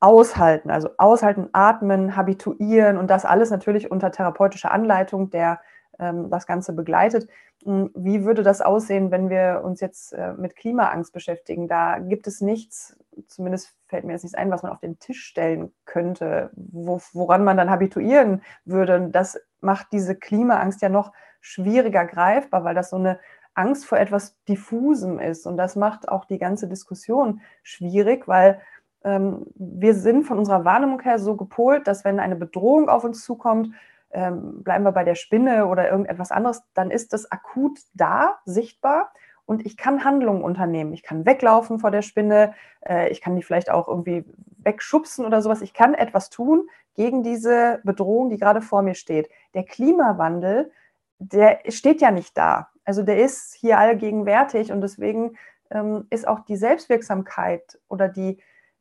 aushalten, 0.00 0.70
also 0.70 0.90
aushalten, 0.96 1.48
atmen, 1.52 2.16
habituieren 2.16 2.98
und 2.98 3.08
das 3.08 3.24
alles 3.24 3.50
natürlich 3.50 3.90
unter 3.90 4.12
therapeutischer 4.12 4.70
Anleitung, 4.70 5.30
der 5.30 5.60
ähm, 5.98 6.30
das 6.30 6.46
Ganze 6.46 6.72
begleitet. 6.72 7.28
Hm, 7.64 7.90
wie 7.94 8.24
würde 8.24 8.42
das 8.42 8.60
aussehen, 8.60 9.10
wenn 9.10 9.30
wir 9.30 9.62
uns 9.64 9.80
jetzt 9.80 10.12
äh, 10.12 10.34
mit 10.34 10.54
Klimaangst 10.54 11.12
beschäftigen? 11.12 11.66
Da 11.66 11.98
gibt 11.98 12.28
es 12.28 12.40
nichts, 12.40 12.96
zumindest 13.26 13.74
fällt 13.86 14.04
mir 14.04 14.12
jetzt 14.12 14.22
nichts 14.22 14.38
ein, 14.38 14.50
was 14.50 14.62
man 14.62 14.70
auf 14.70 14.80
den 14.80 14.98
Tisch 15.00 15.24
stellen 15.24 15.72
könnte, 15.84 16.50
wo, 16.54 17.00
woran 17.12 17.42
man 17.42 17.56
dann 17.56 17.70
habituieren 17.70 18.42
würde. 18.64 19.08
Das 19.10 19.40
macht 19.60 19.88
diese 19.92 20.16
Klimaangst 20.16 20.82
ja 20.82 20.88
noch 20.88 21.12
schwieriger 21.40 22.04
greifbar, 22.04 22.64
weil 22.64 22.74
das 22.74 22.90
so 22.90 22.96
eine 22.96 23.18
Angst 23.54 23.86
vor 23.86 23.98
etwas 23.98 24.36
Diffusem 24.48 25.18
ist. 25.18 25.46
Und 25.46 25.56
das 25.56 25.76
macht 25.76 26.08
auch 26.08 26.24
die 26.24 26.38
ganze 26.38 26.68
Diskussion 26.68 27.40
schwierig, 27.62 28.28
weil 28.28 28.60
ähm, 29.04 29.46
wir 29.54 29.94
sind 29.94 30.24
von 30.24 30.38
unserer 30.38 30.64
Wahrnehmung 30.64 31.00
her 31.02 31.18
so 31.18 31.36
gepolt, 31.36 31.86
dass 31.86 32.04
wenn 32.04 32.20
eine 32.20 32.36
Bedrohung 32.36 32.88
auf 32.88 33.04
uns 33.04 33.24
zukommt, 33.24 33.74
ähm, 34.10 34.62
bleiben 34.62 34.84
wir 34.84 34.92
bei 34.92 35.04
der 35.04 35.16
Spinne 35.16 35.66
oder 35.66 35.90
irgendetwas 35.90 36.32
anderes, 36.32 36.62
dann 36.74 36.90
ist 36.90 37.12
das 37.12 37.30
akut 37.30 37.78
da, 37.94 38.38
sichtbar. 38.44 39.12
Und 39.48 39.64
ich 39.64 39.76
kann 39.76 40.04
Handlungen 40.04 40.42
unternehmen. 40.42 40.92
Ich 40.92 41.02
kann 41.02 41.24
weglaufen 41.24 41.78
vor 41.78 41.90
der 41.90 42.02
Spinne. 42.02 42.54
Äh, 42.86 43.08
ich 43.08 43.20
kann 43.20 43.34
die 43.34 43.42
vielleicht 43.42 43.70
auch 43.70 43.88
irgendwie 43.88 44.24
wegschubsen 44.58 45.24
oder 45.24 45.40
sowas. 45.40 45.62
Ich 45.62 45.72
kann 45.72 45.94
etwas 45.94 46.28
tun 46.28 46.68
gegen 46.94 47.22
diese 47.22 47.80
Bedrohung, 47.82 48.28
die 48.28 48.36
gerade 48.36 48.60
vor 48.60 48.82
mir 48.82 48.94
steht. 48.94 49.28
Der 49.54 49.64
Klimawandel 49.64 50.70
der 51.18 51.60
steht 51.68 52.00
ja 52.00 52.10
nicht 52.10 52.36
da. 52.36 52.68
Also 52.84 53.02
der 53.02 53.18
ist 53.18 53.54
hier 53.54 53.78
allgegenwärtig 53.78 54.72
und 54.72 54.80
deswegen 54.80 55.36
ähm, 55.70 56.06
ist 56.10 56.26
auch 56.26 56.40
die 56.40 56.56
Selbstwirksamkeit 56.56 57.78
oder 57.88 58.08
die, 58.08 58.38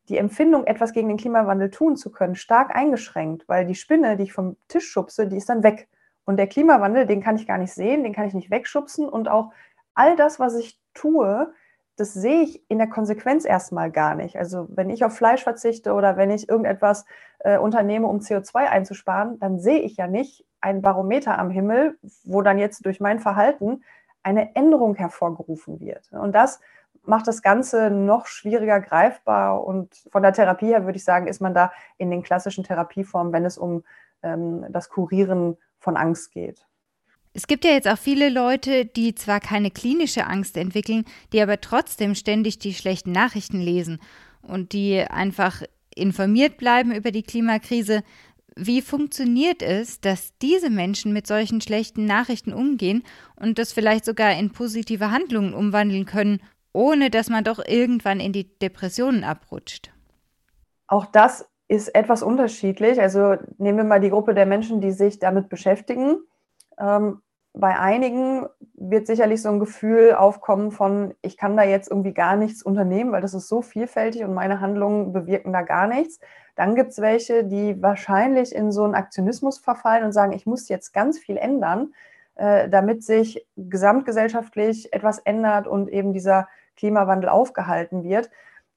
die 0.07 0.17
Empfindung, 0.17 0.65
etwas 0.65 0.93
gegen 0.93 1.09
den 1.09 1.17
Klimawandel 1.17 1.69
tun 1.69 1.97
zu 1.97 2.11
können, 2.11 2.35
stark 2.35 2.73
eingeschränkt, 2.73 3.47
weil 3.49 3.65
die 3.65 3.75
Spinne, 3.75 4.15
die 4.15 4.23
ich 4.23 4.33
vom 4.33 4.55
Tisch 4.67 4.87
schubse, 4.87 5.27
die 5.27 5.37
ist 5.37 5.49
dann 5.49 5.63
weg. 5.63 5.89
Und 6.25 6.37
der 6.37 6.47
Klimawandel, 6.47 7.05
den 7.05 7.21
kann 7.21 7.35
ich 7.35 7.47
gar 7.47 7.57
nicht 7.57 7.73
sehen, 7.73 8.03
den 8.03 8.13
kann 8.13 8.27
ich 8.27 8.33
nicht 8.33 8.51
wegschubsen 8.51 9.09
und 9.09 9.27
auch 9.27 9.51
all 9.97 10.15
das, 10.15 10.39
was 10.39 10.55
ich 10.55 10.79
tue, 10.93 11.51
das 11.97 12.13
sehe 12.13 12.43
ich 12.43 12.63
in 12.69 12.77
der 12.77 12.87
Konsequenz 12.87 13.43
erstmal 13.43 13.91
gar 13.91 14.13
nicht. 14.15 14.37
Also 14.37 14.67
wenn 14.69 14.89
ich 14.89 15.03
auf 15.03 15.15
Fleisch 15.15 15.43
verzichte 15.43 15.93
oder 15.93 16.15
wenn 16.15 16.29
ich 16.29 16.47
irgendetwas 16.47 17.05
äh, 17.39 17.57
unternehme, 17.57 18.07
um 18.07 18.19
CO2 18.19 18.67
einzusparen, 18.67 19.39
dann 19.39 19.59
sehe 19.59 19.79
ich 19.79 19.97
ja 19.97 20.07
nicht 20.07 20.45
ein 20.61 20.81
Barometer 20.81 21.39
am 21.39 21.49
Himmel, 21.49 21.97
wo 22.23 22.41
dann 22.41 22.59
jetzt 22.59 22.85
durch 22.85 22.99
mein 22.99 23.19
Verhalten 23.19 23.83
eine 24.21 24.55
Änderung 24.55 24.95
hervorgerufen 24.95 25.79
wird. 25.79 26.11
Und 26.11 26.33
das 26.33 26.59
macht 27.03 27.27
das 27.27 27.41
Ganze 27.41 27.89
noch 27.89 28.27
schwieriger 28.27 28.79
greifbar. 28.79 29.63
Und 29.63 29.95
von 30.11 30.21
der 30.21 30.33
Therapie 30.33 30.67
her 30.67 30.85
würde 30.85 30.97
ich 30.97 31.05
sagen, 31.05 31.27
ist 31.27 31.41
man 31.41 31.53
da 31.53 31.71
in 31.97 32.11
den 32.11 32.21
klassischen 32.21 32.63
Therapieformen, 32.63 33.33
wenn 33.33 33.45
es 33.45 33.57
um 33.57 33.83
ähm, 34.21 34.65
das 34.69 34.89
Kurieren 34.89 35.57
von 35.79 35.97
Angst 35.97 36.31
geht. 36.31 36.67
Es 37.37 37.45
gibt 37.45 37.65
ja 37.65 37.71
jetzt 37.71 37.87
auch 37.87 37.99
viele 37.99 38.29
Leute, 38.29 38.85
die 38.85 39.13
zwar 39.13 39.39
keine 39.39 39.69
klinische 39.69 40.25
Angst 40.25 40.57
entwickeln, 40.57 41.05
die 41.31 41.39
aber 41.39 41.61
trotzdem 41.61 42.15
ständig 42.15 42.57
die 42.57 42.73
schlechten 42.73 43.11
Nachrichten 43.11 43.61
lesen 43.61 43.99
und 44.41 44.73
die 44.73 45.01
einfach 45.01 45.61
informiert 45.93 46.57
bleiben 46.57 46.91
über 46.91 47.11
die 47.11 47.21
Klimakrise. 47.21 48.01
Wie 48.55 48.81
funktioniert 48.81 49.61
es, 49.61 50.01
dass 50.01 50.35
diese 50.39 50.71
Menschen 50.71 51.13
mit 51.13 51.27
solchen 51.27 51.61
schlechten 51.61 52.05
Nachrichten 52.05 52.53
umgehen 52.53 53.03
und 53.35 53.59
das 53.59 53.71
vielleicht 53.71 54.05
sogar 54.05 54.31
in 54.33 54.51
positive 54.51 55.11
Handlungen 55.11 55.53
umwandeln 55.53 56.05
können, 56.07 56.41
ohne 56.73 57.11
dass 57.11 57.29
man 57.29 57.43
doch 57.43 57.59
irgendwann 57.63 58.19
in 58.19 58.33
die 58.33 58.57
Depressionen 58.57 59.23
abrutscht? 59.23 59.91
Auch 60.87 61.05
das 61.05 61.47
ist 61.67 61.89
etwas 61.89 62.23
unterschiedlich. 62.23 62.99
Also 62.99 63.35
nehmen 63.59 63.77
wir 63.77 63.83
mal 63.83 64.01
die 64.01 64.09
Gruppe 64.09 64.33
der 64.33 64.47
Menschen, 64.47 64.81
die 64.81 64.91
sich 64.91 65.19
damit 65.19 65.49
beschäftigen. 65.49 66.17
Ähm, 66.79 67.21
bei 67.53 67.79
einigen 67.79 68.45
wird 68.75 69.07
sicherlich 69.07 69.41
so 69.41 69.49
ein 69.49 69.59
Gefühl 69.59 70.13
aufkommen 70.13 70.71
von, 70.71 71.15
ich 71.21 71.37
kann 71.37 71.57
da 71.57 71.63
jetzt 71.63 71.89
irgendwie 71.89 72.13
gar 72.13 72.35
nichts 72.35 72.61
unternehmen, 72.61 73.11
weil 73.11 73.21
das 73.21 73.33
ist 73.33 73.47
so 73.47 73.61
vielfältig 73.61 74.23
und 74.23 74.33
meine 74.33 74.61
Handlungen 74.61 75.11
bewirken 75.11 75.53
da 75.53 75.63
gar 75.63 75.87
nichts. 75.87 76.19
Dann 76.55 76.75
gibt 76.75 76.91
es 76.91 77.01
welche, 77.01 77.43
die 77.43 77.81
wahrscheinlich 77.81 78.53
in 78.53 78.71
so 78.71 78.83
einen 78.83 78.95
Aktionismus 78.95 79.57
verfallen 79.59 80.03
und 80.03 80.11
sagen, 80.11 80.33
ich 80.33 80.45
muss 80.45 80.69
jetzt 80.69 80.93
ganz 80.93 81.17
viel 81.17 81.37
ändern, 81.37 81.93
äh, 82.35 82.69
damit 82.69 83.03
sich 83.03 83.45
gesamtgesellschaftlich 83.55 84.93
etwas 84.93 85.19
ändert 85.19 85.67
und 85.67 85.89
eben 85.89 86.13
dieser 86.13 86.47
Klimawandel 86.75 87.29
aufgehalten 87.29 88.03
wird. 88.03 88.29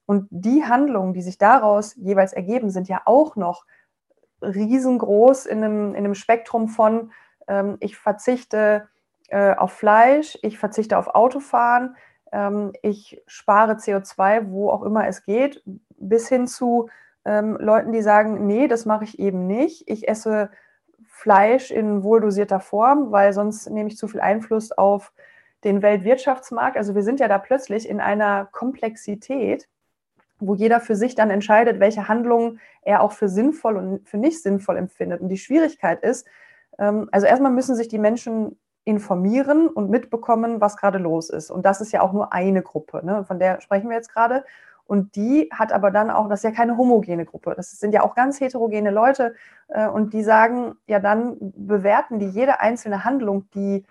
Und 0.07 0.27
die 0.31 0.65
Handlungen, 0.65 1.12
die 1.12 1.23
sich 1.23 1.39
daraus 1.39 1.95
jeweils 1.97 2.33
ergeben, 2.33 2.71
sind 2.71 2.89
ja 2.89 3.03
auch 3.05 3.37
noch 3.37 3.65
riesengroß 4.43 5.47
in 5.47 5.62
einem, 5.62 5.91
in 5.91 6.05
einem 6.05 6.15
Spektrum 6.15 6.69
von, 6.69 7.12
ähm, 7.50 7.76
ich 7.80 7.99
verzichte 7.99 8.88
äh, 9.28 9.54
auf 9.54 9.73
Fleisch, 9.73 10.38
ich 10.42 10.59
verzichte 10.59 10.97
auf 10.97 11.09
Autofahren, 11.09 11.97
ähm, 12.33 12.73
ich 12.83 13.21
spare 13.26 13.75
CO2, 13.75 14.50
wo 14.50 14.71
auch 14.71 14.83
immer 14.83 15.07
es 15.07 15.25
geht, 15.25 15.62
bis 15.99 16.28
hin 16.28 16.47
zu 16.47 16.88
ähm, 17.25 17.57
Leuten, 17.61 17.92
die 17.92 18.02
sagen, 18.02 18.47
nee, 18.47 18.69
das 18.69 18.87
mache 18.87 19.04
ich 19.04 19.19
eben 19.19 19.47
nicht. 19.47 19.90
Ich 19.90 20.09
esse 20.09 20.50
Fleisch 21.07 21.71
in 21.71 22.02
wohldosierter 22.02 22.61
Form, 22.61 23.12
weil 23.12 23.33
sonst 23.33 23.69
nehme 23.69 23.88
ich 23.88 23.99
zu 23.99 24.09
viel 24.09 24.21
Einfluss 24.21 24.73
auf 24.73 25.12
den 25.64 25.83
Weltwirtschaftsmarkt. 25.83 26.76
Also 26.76 26.95
wir 26.95 27.02
sind 27.02 27.21
ja 27.21 27.28
da 27.28 27.38
plötzlich 27.38 27.88
in 27.88 28.00
einer 28.00 28.47
Komplexität, 28.47 29.69
wo 30.38 30.54
jeder 30.54 30.80
für 30.80 30.97
sich 30.97 31.14
dann 31.14 31.28
entscheidet, 31.28 31.80
welche 31.80 32.09
Handlungen 32.09 32.61
er 32.80 33.02
auch 33.02 33.12
für 33.12 33.28
sinnvoll 33.28 33.76
und 33.76 34.09
für 34.09 34.16
nicht 34.16 34.42
sinnvoll 34.42 34.78
empfindet. 34.78 35.21
Und 35.21 35.28
die 35.28 35.37
Schwierigkeit 35.37 36.02
ist, 36.02 36.26
also 36.84 37.26
erstmal 37.26 37.52
müssen 37.52 37.76
sich 37.76 37.88
die 37.88 37.99
Menschen 37.99 38.58
informieren 38.84 39.68
und 39.68 39.90
mitbekommen, 39.90 40.60
was 40.60 40.76
gerade 40.76 40.99
los 40.99 41.30
ist. 41.30 41.50
Und 41.50 41.66
das 41.66 41.80
ist 41.80 41.92
ja 41.92 42.00
auch 42.00 42.12
nur 42.12 42.32
eine 42.32 42.62
Gruppe, 42.62 43.04
ne? 43.04 43.25
von 43.25 43.38
der 43.38 43.60
sprechen 43.60 43.88
wir 43.90 43.96
jetzt 43.96 44.12
gerade. 44.12 44.44
Und 44.84 45.14
die 45.14 45.49
hat 45.52 45.72
aber 45.72 45.92
dann 45.92 46.10
auch, 46.10 46.28
das 46.28 46.40
ist 46.40 46.44
ja 46.44 46.50
keine 46.50 46.76
homogene 46.76 47.25
Gruppe, 47.25 47.54
das 47.56 47.70
sind 47.70 47.94
ja 47.94 48.02
auch 48.02 48.16
ganz 48.16 48.40
heterogene 48.40 48.90
Leute. 48.90 49.34
Äh, 49.68 49.87
und 49.87 50.12
die 50.12 50.25
sagen, 50.25 50.75
ja, 50.87 50.99
dann 50.99 51.37
bewerten 51.40 52.18
die 52.18 52.28
jede 52.28 52.58
einzelne 52.58 53.04
Handlung, 53.04 53.49
die 53.54 53.84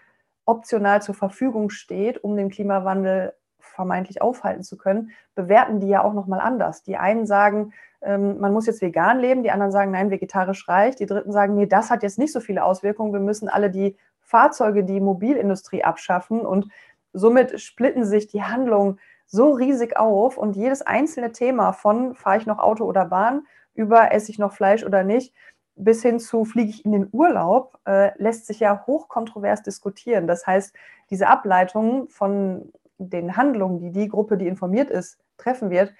optional 0.46 1.02
zur 1.02 1.16
Verfügung 1.16 1.70
steht, 1.70 2.22
um 2.24 2.36
den 2.36 2.50
Klimawandel 2.50 3.34
vermeintlich 3.80 4.22
aufhalten 4.22 4.62
zu 4.62 4.78
können, 4.78 5.12
bewerten 5.36 5.80
die 5.80 5.88
ja 5.88 6.04
auch 6.04 6.12
nochmal 6.12 6.42
anders. 6.42 6.84
Die 6.84 6.98
einen 6.98 7.26
sagen, 7.26 7.72
ähm, 8.02 8.38
man 8.40 8.52
muss 8.52 8.66
jetzt 8.66 8.82
vegan 8.82 9.20
leben, 9.20 9.42
die 9.42 9.52
anderen 9.52 9.72
sagen, 9.72 9.92
nein, 9.92 10.12
vegetarisch 10.12 10.68
reicht, 10.68 11.00
die 11.00 11.06
dritten 11.06 11.32
sagen, 11.32 11.56
nee, 11.56 11.66
das 11.66 11.90
hat 11.90 12.04
jetzt 12.04 12.20
nicht 12.20 12.34
so 12.34 12.42
viele 12.42 12.66
Auswirkungen, 12.66 13.14
wir 13.14 13.22
müssen 13.22 13.48
alle 13.48 13.70
die 13.70 13.96
Fahrzeuge, 14.20 14.84
die 14.84 15.00
Mobilindustrie 15.00 15.86
abschaffen 15.86 16.42
und 16.42 16.68
somit 17.14 17.62
splitten 17.62 18.04
sich 18.04 18.28
die 18.28 18.44
Handlungen 18.44 19.00
so 19.26 19.52
riesig 19.52 19.96
auf 19.96 20.38
und 20.38 20.58
jedes 20.58 20.82
einzelne 20.82 21.32
Thema 21.32 21.72
von 21.72 22.16
fahre 22.16 22.38
ich 22.38 22.46
noch 22.46 22.60
Auto 22.60 22.84
oder 22.84 23.06
Bahn 23.06 23.44
über 23.76 24.12
esse 24.12 24.30
ich 24.30 24.40
noch 24.40 24.52
Fleisch 24.52 24.84
oder 24.84 25.06
nicht, 25.06 25.34
bis 25.78 26.02
hin 26.02 26.20
zu 26.20 26.44
fliege 26.44 26.72
ich 26.72 26.84
in 26.84 26.92
den 26.92 27.08
Urlaub, 27.14 27.80
äh, 27.88 28.12
lässt 28.22 28.46
sich 28.46 28.60
ja 28.60 28.84
hochkontrovers 28.86 29.64
diskutieren. 29.64 30.28
Das 30.28 30.46
heißt, 30.46 30.76
diese 31.10 31.28
Ableitung 31.28 32.10
von 32.10 32.72
den 33.00 33.38
Handlungen, 33.38 33.80
die 33.80 33.92
die 33.92 34.10
Gruppe, 34.10 34.38
die 34.38 34.48
informiert 34.48 34.90
ist, 34.90 35.18
treffen 35.38 35.70
wird, 35.70 35.94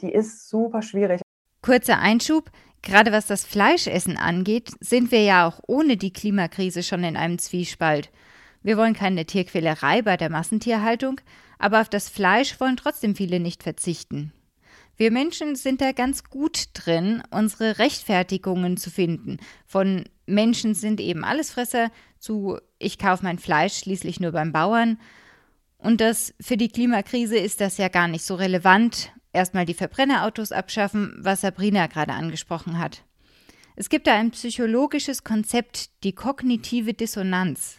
die 0.00 0.12
ist 0.12 0.48
super 0.48 0.80
schwierig. 0.80 1.20
Kurzer 1.62 1.98
Einschub. 1.98 2.50
Gerade 2.82 3.12
was 3.12 3.26
das 3.26 3.44
Fleischessen 3.46 4.18
angeht, 4.18 4.70
sind 4.80 5.10
wir 5.10 5.22
ja 5.22 5.48
auch 5.48 5.60
ohne 5.66 5.96
die 5.96 6.12
Klimakrise 6.12 6.82
schon 6.82 7.02
in 7.02 7.16
einem 7.16 7.38
Zwiespalt. 7.38 8.10
Wir 8.62 8.76
wollen 8.76 8.92
keine 8.92 9.24
Tierquälerei 9.24 10.02
bei 10.02 10.18
der 10.18 10.30
Massentierhaltung, 10.30 11.20
aber 11.58 11.80
auf 11.80 11.88
das 11.88 12.10
Fleisch 12.10 12.60
wollen 12.60 12.76
trotzdem 12.76 13.16
viele 13.16 13.40
nicht 13.40 13.62
verzichten. 13.62 14.32
Wir 14.96 15.10
Menschen 15.10 15.56
sind 15.56 15.80
da 15.80 15.92
ganz 15.92 16.24
gut 16.24 16.66
drin, 16.74 17.22
unsere 17.30 17.78
Rechtfertigungen 17.78 18.76
zu 18.76 18.90
finden. 18.90 19.38
Von 19.66 20.04
Menschen 20.26 20.74
sind 20.74 21.00
eben 21.00 21.24
Allesfresser 21.24 21.90
zu 22.18 22.58
ich 22.78 22.98
kaufe 22.98 23.24
mein 23.24 23.38
Fleisch 23.38 23.78
schließlich 23.78 24.20
nur 24.20 24.32
beim 24.32 24.52
Bauern. 24.52 24.98
Und 25.84 26.00
das 26.00 26.32
für 26.40 26.56
die 26.56 26.70
Klimakrise 26.70 27.36
ist 27.36 27.60
das 27.60 27.76
ja 27.76 27.88
gar 27.88 28.08
nicht 28.08 28.24
so 28.24 28.36
relevant, 28.36 29.12
erstmal 29.34 29.66
die 29.66 29.74
Verbrennerautos 29.74 30.50
abschaffen, 30.50 31.14
was 31.18 31.42
Sabrina 31.42 31.88
gerade 31.88 32.14
angesprochen 32.14 32.78
hat. 32.78 33.02
Es 33.76 33.90
gibt 33.90 34.06
da 34.06 34.14
ein 34.14 34.30
psychologisches 34.30 35.24
Konzept, 35.24 35.90
die 36.02 36.14
kognitive 36.14 36.94
Dissonanz. 36.94 37.76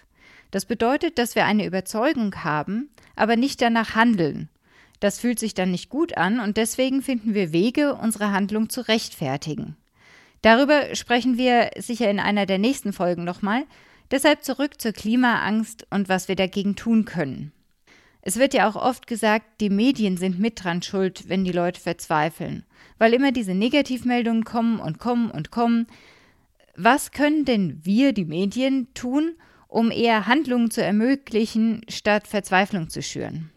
Das 0.52 0.68
bedeutet, 0.68 1.18
dass 1.18 1.34
wir 1.34 1.46
eine 1.46 1.66
Überzeugung 1.66 2.44
haben, 2.44 2.92
aber 3.16 3.38
nicht 3.38 3.60
danach 3.60 3.96
handeln. 3.96 4.50
Das 5.00 5.20
fühlt 5.20 5.40
sich 5.40 5.56
dann 5.56 5.72
nicht 5.72 5.90
gut 5.90 6.16
an 6.16 6.40
und 6.40 6.58
deswegen 6.58 7.02
finden 7.02 7.34
wir 7.34 7.54
Wege, 7.54 7.96
unsere 7.96 8.32
Handlung 8.32 8.70
zu 8.70 8.82
rechtfertigen. 8.82 9.78
Darüber 10.44 10.94
sprechen 10.94 11.40
wir 11.40 11.72
sicher 11.80 12.12
in 12.12 12.20
einer 12.20 12.46
der 12.46 12.60
nächsten 12.60 12.94
Folgen 12.94 13.24
nochmal. 13.24 13.64
Deshalb 14.12 14.44
zurück 14.44 14.80
zur 14.80 14.92
Klimaangst 14.92 15.88
und 15.90 16.08
was 16.08 16.28
wir 16.28 16.36
dagegen 16.36 16.76
tun 16.76 17.06
können. 17.06 17.52
Es 18.28 18.40
wird 18.40 18.56
ja 18.56 18.68
auch 18.68 18.76
oft 18.76 19.06
gesagt, 19.06 19.46
die 19.62 19.70
Medien 19.70 20.18
sind 20.18 20.40
mit 20.40 20.64
dran 20.64 20.82
schuld, 20.82 21.30
wenn 21.30 21.44
die 21.44 21.52
Leute 21.52 21.80
verzweifeln, 21.80 22.66
weil 22.98 23.14
immer 23.14 23.32
diese 23.32 23.54
Negativmeldungen 23.54 24.44
kommen 24.44 24.80
und 24.80 24.98
kommen 24.98 25.30
und 25.30 25.52
kommen. 25.52 25.86
Was 26.76 27.12
können 27.12 27.46
denn 27.46 27.82
wir, 27.84 28.14
die 28.14 28.26
Medien, 28.26 28.92
tun, 28.96 29.36
um 29.68 29.92
eher 29.92 30.26
Handlungen 30.26 30.72
zu 30.72 30.84
ermöglichen, 30.84 31.86
statt 31.88 32.26
Verzweiflung 32.26 32.90
zu 32.90 33.04
schüren? 33.04 33.52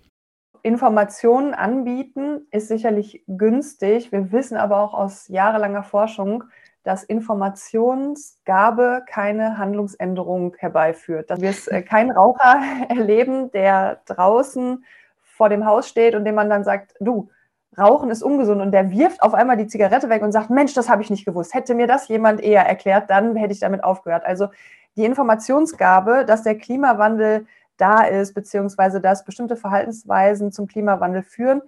Informationen 0.62 1.54
anbieten 1.54 2.46
ist 2.50 2.68
sicherlich 2.68 3.24
günstig. 3.26 4.12
Wir 4.12 4.32
wissen 4.32 4.58
aber 4.58 4.82
auch 4.82 4.92
aus 4.92 5.28
jahrelanger 5.28 5.82
Forschung, 5.82 6.44
dass 6.82 7.04
Informationsgabe 7.04 9.02
keine 9.06 9.58
Handlungsänderung 9.58 10.56
herbeiführt. 10.58 11.30
Dass 11.30 11.40
wir 11.40 11.54
äh, 11.72 11.82
keinen 11.82 12.10
Raucher 12.10 12.60
erleben, 12.88 13.50
der 13.50 14.00
draußen 14.06 14.84
vor 15.22 15.48
dem 15.48 15.66
Haus 15.66 15.88
steht 15.88 16.14
und 16.14 16.24
dem 16.24 16.34
man 16.34 16.50
dann 16.50 16.64
sagt, 16.64 16.94
du, 17.00 17.30
Rauchen 17.76 18.10
ist 18.10 18.22
ungesund 18.22 18.60
und 18.60 18.72
der 18.72 18.90
wirft 18.90 19.22
auf 19.22 19.34
einmal 19.34 19.56
die 19.56 19.68
Zigarette 19.68 20.08
weg 20.08 20.22
und 20.22 20.32
sagt, 20.32 20.50
Mensch, 20.50 20.74
das 20.74 20.88
habe 20.88 21.02
ich 21.02 21.10
nicht 21.10 21.24
gewusst. 21.24 21.54
Hätte 21.54 21.74
mir 21.74 21.86
das 21.86 22.08
jemand 22.08 22.40
eher 22.40 22.66
erklärt, 22.66 23.08
dann 23.08 23.36
hätte 23.36 23.52
ich 23.52 23.60
damit 23.60 23.84
aufgehört. 23.84 24.24
Also 24.24 24.48
die 24.96 25.04
Informationsgabe, 25.04 26.24
dass 26.24 26.42
der 26.42 26.58
Klimawandel 26.58 27.46
da 27.76 28.02
ist, 28.02 28.34
beziehungsweise 28.34 29.00
dass 29.00 29.24
bestimmte 29.24 29.56
Verhaltensweisen 29.56 30.50
zum 30.50 30.66
Klimawandel 30.66 31.22
führen, 31.22 31.62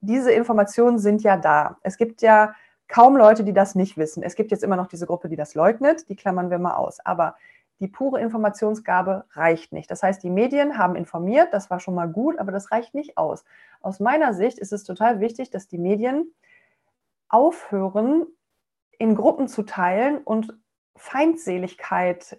diese 0.00 0.30
Informationen 0.30 0.98
sind 0.98 1.22
ja 1.22 1.36
da. 1.36 1.78
Es 1.82 1.96
gibt 1.96 2.22
ja 2.22 2.54
kaum 2.88 3.16
Leute, 3.16 3.44
die 3.44 3.52
das 3.52 3.74
nicht 3.74 3.96
wissen. 3.96 4.22
Es 4.22 4.36
gibt 4.36 4.50
jetzt 4.50 4.62
immer 4.64 4.76
noch 4.76 4.86
diese 4.86 5.06
Gruppe, 5.06 5.28
die 5.28 5.36
das 5.36 5.54
leugnet, 5.54 6.08
die 6.08 6.16
klammern 6.16 6.50
wir 6.50 6.58
mal 6.58 6.74
aus. 6.74 7.00
Aber 7.04 7.36
die 7.80 7.88
pure 7.88 8.20
Informationsgabe 8.20 9.24
reicht 9.32 9.72
nicht. 9.72 9.90
Das 9.90 10.02
heißt, 10.02 10.22
die 10.22 10.30
Medien 10.30 10.78
haben 10.78 10.96
informiert, 10.96 11.52
das 11.52 11.68
war 11.70 11.80
schon 11.80 11.94
mal 11.94 12.08
gut, 12.08 12.38
aber 12.38 12.52
das 12.52 12.70
reicht 12.70 12.94
nicht 12.94 13.18
aus. 13.18 13.44
Aus 13.82 14.00
meiner 14.00 14.32
Sicht 14.32 14.58
ist 14.58 14.72
es 14.72 14.84
total 14.84 15.20
wichtig, 15.20 15.50
dass 15.50 15.68
die 15.68 15.78
Medien 15.78 16.32
aufhören, 17.28 18.26
in 18.98 19.14
Gruppen 19.14 19.46
zu 19.46 19.62
teilen 19.62 20.18
und 20.18 20.56
Feindseligkeit 20.96 22.38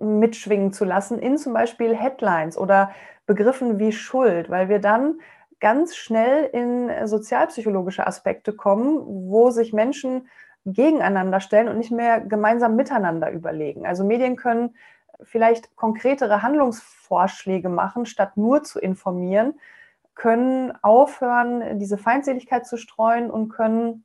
mitschwingen 0.00 0.72
zu 0.72 0.84
lassen 0.84 1.18
in 1.18 1.38
zum 1.38 1.52
Beispiel 1.52 1.94
Headlines 1.94 2.56
oder 2.56 2.90
Begriffen 3.26 3.78
wie 3.78 3.92
Schuld, 3.92 4.50
weil 4.50 4.68
wir 4.68 4.80
dann 4.80 5.20
ganz 5.62 5.94
schnell 5.94 6.44
in 6.52 7.06
sozialpsychologische 7.06 8.04
Aspekte 8.04 8.52
kommen, 8.52 8.98
wo 9.06 9.50
sich 9.50 9.72
Menschen 9.72 10.28
gegeneinander 10.66 11.38
stellen 11.38 11.68
und 11.68 11.78
nicht 11.78 11.92
mehr 11.92 12.20
gemeinsam 12.20 12.74
miteinander 12.74 13.30
überlegen. 13.30 13.86
Also 13.86 14.02
Medien 14.02 14.34
können 14.34 14.74
vielleicht 15.22 15.76
konkretere 15.76 16.42
Handlungsvorschläge 16.42 17.68
machen, 17.68 18.06
statt 18.06 18.36
nur 18.36 18.64
zu 18.64 18.80
informieren, 18.80 19.54
können 20.16 20.72
aufhören, 20.82 21.78
diese 21.78 21.96
Feindseligkeit 21.96 22.66
zu 22.66 22.76
streuen 22.76 23.30
und 23.30 23.48
können 23.48 24.04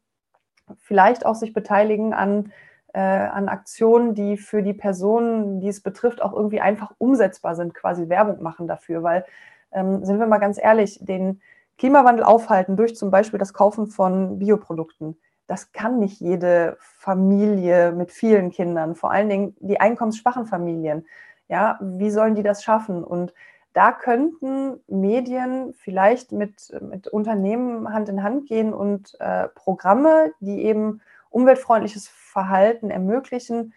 vielleicht 0.78 1.26
auch 1.26 1.36
sich 1.36 1.54
beteiligen 1.54 2.14
an, 2.14 2.52
äh, 2.94 3.00
an 3.00 3.50
Aktionen, 3.50 4.14
die 4.14 4.38
für 4.38 4.62
die 4.62 4.76
Personen, 4.76 5.60
die 5.60 5.70
es 5.70 5.82
betrifft, 5.82 6.22
auch 6.22 6.34
irgendwie 6.34 6.62
einfach 6.62 6.92
umsetzbar 7.00 7.56
sind, 7.56 7.74
quasi 7.74 8.10
Werbung 8.10 8.44
machen 8.44 8.68
dafür. 8.68 9.02
Weil, 9.02 9.26
ähm, 9.72 10.04
sind 10.06 10.20
wir 10.20 10.28
mal 10.28 10.40
ganz 10.40 10.58
ehrlich, 10.62 11.00
den 11.02 11.42
Klimawandel 11.78 12.24
aufhalten 12.24 12.76
durch 12.76 12.96
zum 12.96 13.12
Beispiel 13.12 13.40
das 13.40 13.54
Kaufen 13.54 13.88
von 13.88 14.40
Bioprodukten 14.40 15.18
das 15.48 15.72
kann 15.72 16.00
nicht 16.00 16.20
jede 16.20 16.78
Familie 16.80 17.94
mit 17.94 18.12
vielen 18.12 18.52
Kindern, 18.52 18.96
vor 18.96 19.12
allen 19.12 19.30
Dingen 19.30 19.56
die 19.60 19.80
einkommensschwachen 19.80 20.46
Familien. 20.46 21.08
Ja, 21.48 21.80
wie 21.82 22.12
sollen 22.12 22.36
die 22.36 22.44
das 22.44 22.64
schaffen? 22.64 23.04
Und 23.04 23.34
da 23.72 23.94
könnten 23.94 24.82
Medien 24.88 25.74
vielleicht 25.74 26.34
mit, 26.34 26.74
mit 26.82 27.08
Unternehmen 27.08 27.92
Hand 27.94 28.10
in 28.10 28.24
Hand 28.24 28.48
gehen 28.48 28.74
und 28.74 29.16
äh, 29.22 29.48
Programme, 29.50 30.34
die 30.42 30.66
eben 30.66 31.02
umweltfreundliches 31.30 32.10
Verhalten 32.10 32.90
ermöglichen, 32.90 33.74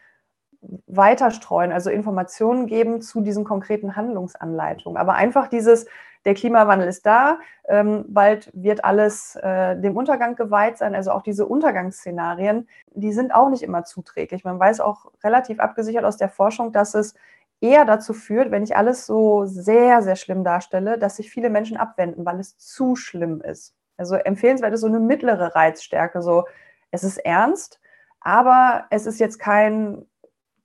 weiter 0.86 1.30
streuen, 1.30 1.72
also 1.72 1.90
Informationen 1.90 2.66
geben 2.66 3.00
zu 3.00 3.20
diesen 3.20 3.44
konkreten 3.44 3.96
Handlungsanleitungen. 3.96 4.98
Aber 4.98 5.14
einfach 5.14 5.48
dieses, 5.48 5.86
der 6.24 6.34
Klimawandel 6.34 6.88
ist 6.88 7.06
da, 7.06 7.38
ähm, 7.68 8.04
bald 8.08 8.50
wird 8.52 8.84
alles 8.84 9.36
äh, 9.36 9.76
dem 9.76 9.96
Untergang 9.96 10.36
geweiht 10.36 10.76
sein. 10.76 10.94
Also 10.94 11.12
auch 11.12 11.22
diese 11.22 11.46
Untergangsszenarien, 11.46 12.68
die 12.90 13.12
sind 13.12 13.34
auch 13.34 13.48
nicht 13.48 13.62
immer 13.62 13.84
zuträglich. 13.84 14.44
Man 14.44 14.60
weiß 14.60 14.80
auch 14.80 15.10
relativ 15.24 15.60
abgesichert 15.60 16.04
aus 16.04 16.18
der 16.18 16.28
Forschung, 16.28 16.72
dass 16.72 16.94
es 16.94 17.14
eher 17.62 17.84
dazu 17.84 18.12
führt, 18.12 18.50
wenn 18.50 18.62
ich 18.62 18.76
alles 18.76 19.06
so 19.06 19.46
sehr, 19.46 20.02
sehr 20.02 20.16
schlimm 20.16 20.44
darstelle, 20.44 20.98
dass 20.98 21.16
sich 21.16 21.30
viele 21.30 21.50
Menschen 21.50 21.76
abwenden, 21.76 22.24
weil 22.24 22.40
es 22.40 22.58
zu 22.58 22.96
schlimm 22.96 23.40
ist. 23.40 23.74
Also 23.96 24.14
empfehlenswert 24.14 24.72
ist 24.72 24.80
so 24.80 24.86
eine 24.86 25.00
mittlere 25.00 25.54
Reizstärke, 25.54 26.22
so 26.22 26.44
es 26.90 27.04
ist 27.04 27.18
ernst, 27.18 27.80
aber 28.20 28.86
es 28.90 29.06
ist 29.06 29.20
jetzt 29.20 29.38
kein 29.38 30.06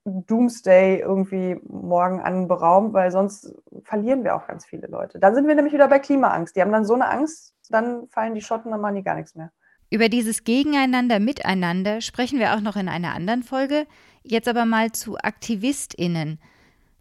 Doomsday 0.05 0.99
irgendwie 0.99 1.59
morgen 1.67 2.21
anberaumt, 2.21 2.93
weil 2.93 3.11
sonst 3.11 3.53
verlieren 3.83 4.23
wir 4.23 4.35
auch 4.35 4.47
ganz 4.47 4.65
viele 4.65 4.87
Leute. 4.87 5.19
Dann 5.19 5.33
sind 5.33 5.47
wir 5.47 5.55
nämlich 5.55 5.73
wieder 5.73 5.87
bei 5.87 5.99
Klimaangst. 5.99 6.55
Die 6.55 6.61
haben 6.61 6.71
dann 6.71 6.85
so 6.85 6.93
eine 6.93 7.09
Angst, 7.09 7.55
dann 7.69 8.07
fallen 8.09 8.35
die 8.35 8.41
Schotten, 8.41 8.71
dann 8.71 8.81
machen 8.81 8.95
die 8.95 9.03
gar 9.03 9.15
nichts 9.15 9.35
mehr. 9.35 9.51
Über 9.89 10.09
dieses 10.09 10.43
Gegeneinander, 10.43 11.19
Miteinander 11.19 12.01
sprechen 12.01 12.39
wir 12.39 12.53
auch 12.53 12.61
noch 12.61 12.75
in 12.75 12.87
einer 12.87 13.15
anderen 13.15 13.43
Folge. 13.43 13.87
Jetzt 14.23 14.47
aber 14.47 14.65
mal 14.65 14.91
zu 14.91 15.17
AktivistInnen. 15.17 16.39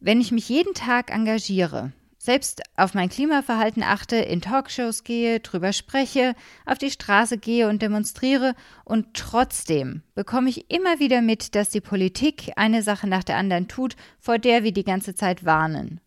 Wenn 0.01 0.21
ich 0.21 0.33
mich 0.33 0.49
jeden 0.49 0.75
Tag 0.75 1.11
engagiere, 1.11 1.93
selbst 2.25 2.62
auf 2.75 2.95
mein 2.95 3.11
Klimaverhalten 3.11 3.83
achte, 3.83 4.16
in 4.16 4.40
Talkshows 4.40 5.04
gehe, 5.04 5.40
drüber 5.40 5.75
spreche, 5.75 6.35
auf 6.64 6.78
die 6.78 6.90
Straße 6.90 7.37
gehe 7.37 7.69
und 7.69 7.83
demonstriere 7.83 8.54
und 8.85 9.12
trotzdem 9.12 10.02
bekomme 10.14 10.49
ich 10.49 10.71
immer 10.71 10.99
wieder 11.00 11.21
mit, 11.21 11.54
dass 11.54 11.69
die 11.69 11.83
Politik 11.83 12.52
eine 12.57 12.83
Sache 12.83 13.07
nach 13.07 13.25
der 13.25 13.37
anderen 13.37 13.69
tut, 13.69 13.95
vor 14.19 14.38
der 14.38 14.64
wir 14.64 14.73
die 14.73 14.85
ganze 14.85 15.14
Zeit 15.14 15.45
warnen. 15.45 16.00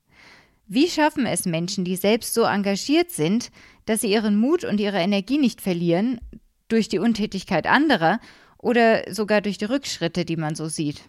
Wie 0.65 0.89
schaffen 0.89 1.27
es 1.27 1.45
Menschen, 1.45 1.85
die 1.85 1.95
selbst 1.95 2.33
so 2.33 2.45
engagiert 2.45 3.11
sind, 3.11 3.51
dass 3.85 4.01
sie 4.01 4.11
ihren 4.11 4.39
Mut 4.39 4.63
und 4.63 4.79
ihre 4.79 4.97
Energie 4.97 5.37
nicht 5.37 5.61
verlieren, 5.61 6.19
durch 6.67 6.89
die 6.89 6.99
Untätigkeit 6.99 7.67
anderer 7.67 8.19
oder 8.57 9.13
sogar 9.13 9.41
durch 9.41 9.59
die 9.59 9.65
Rückschritte, 9.65 10.25
die 10.25 10.35
man 10.35 10.55
so 10.55 10.67
sieht? 10.67 11.03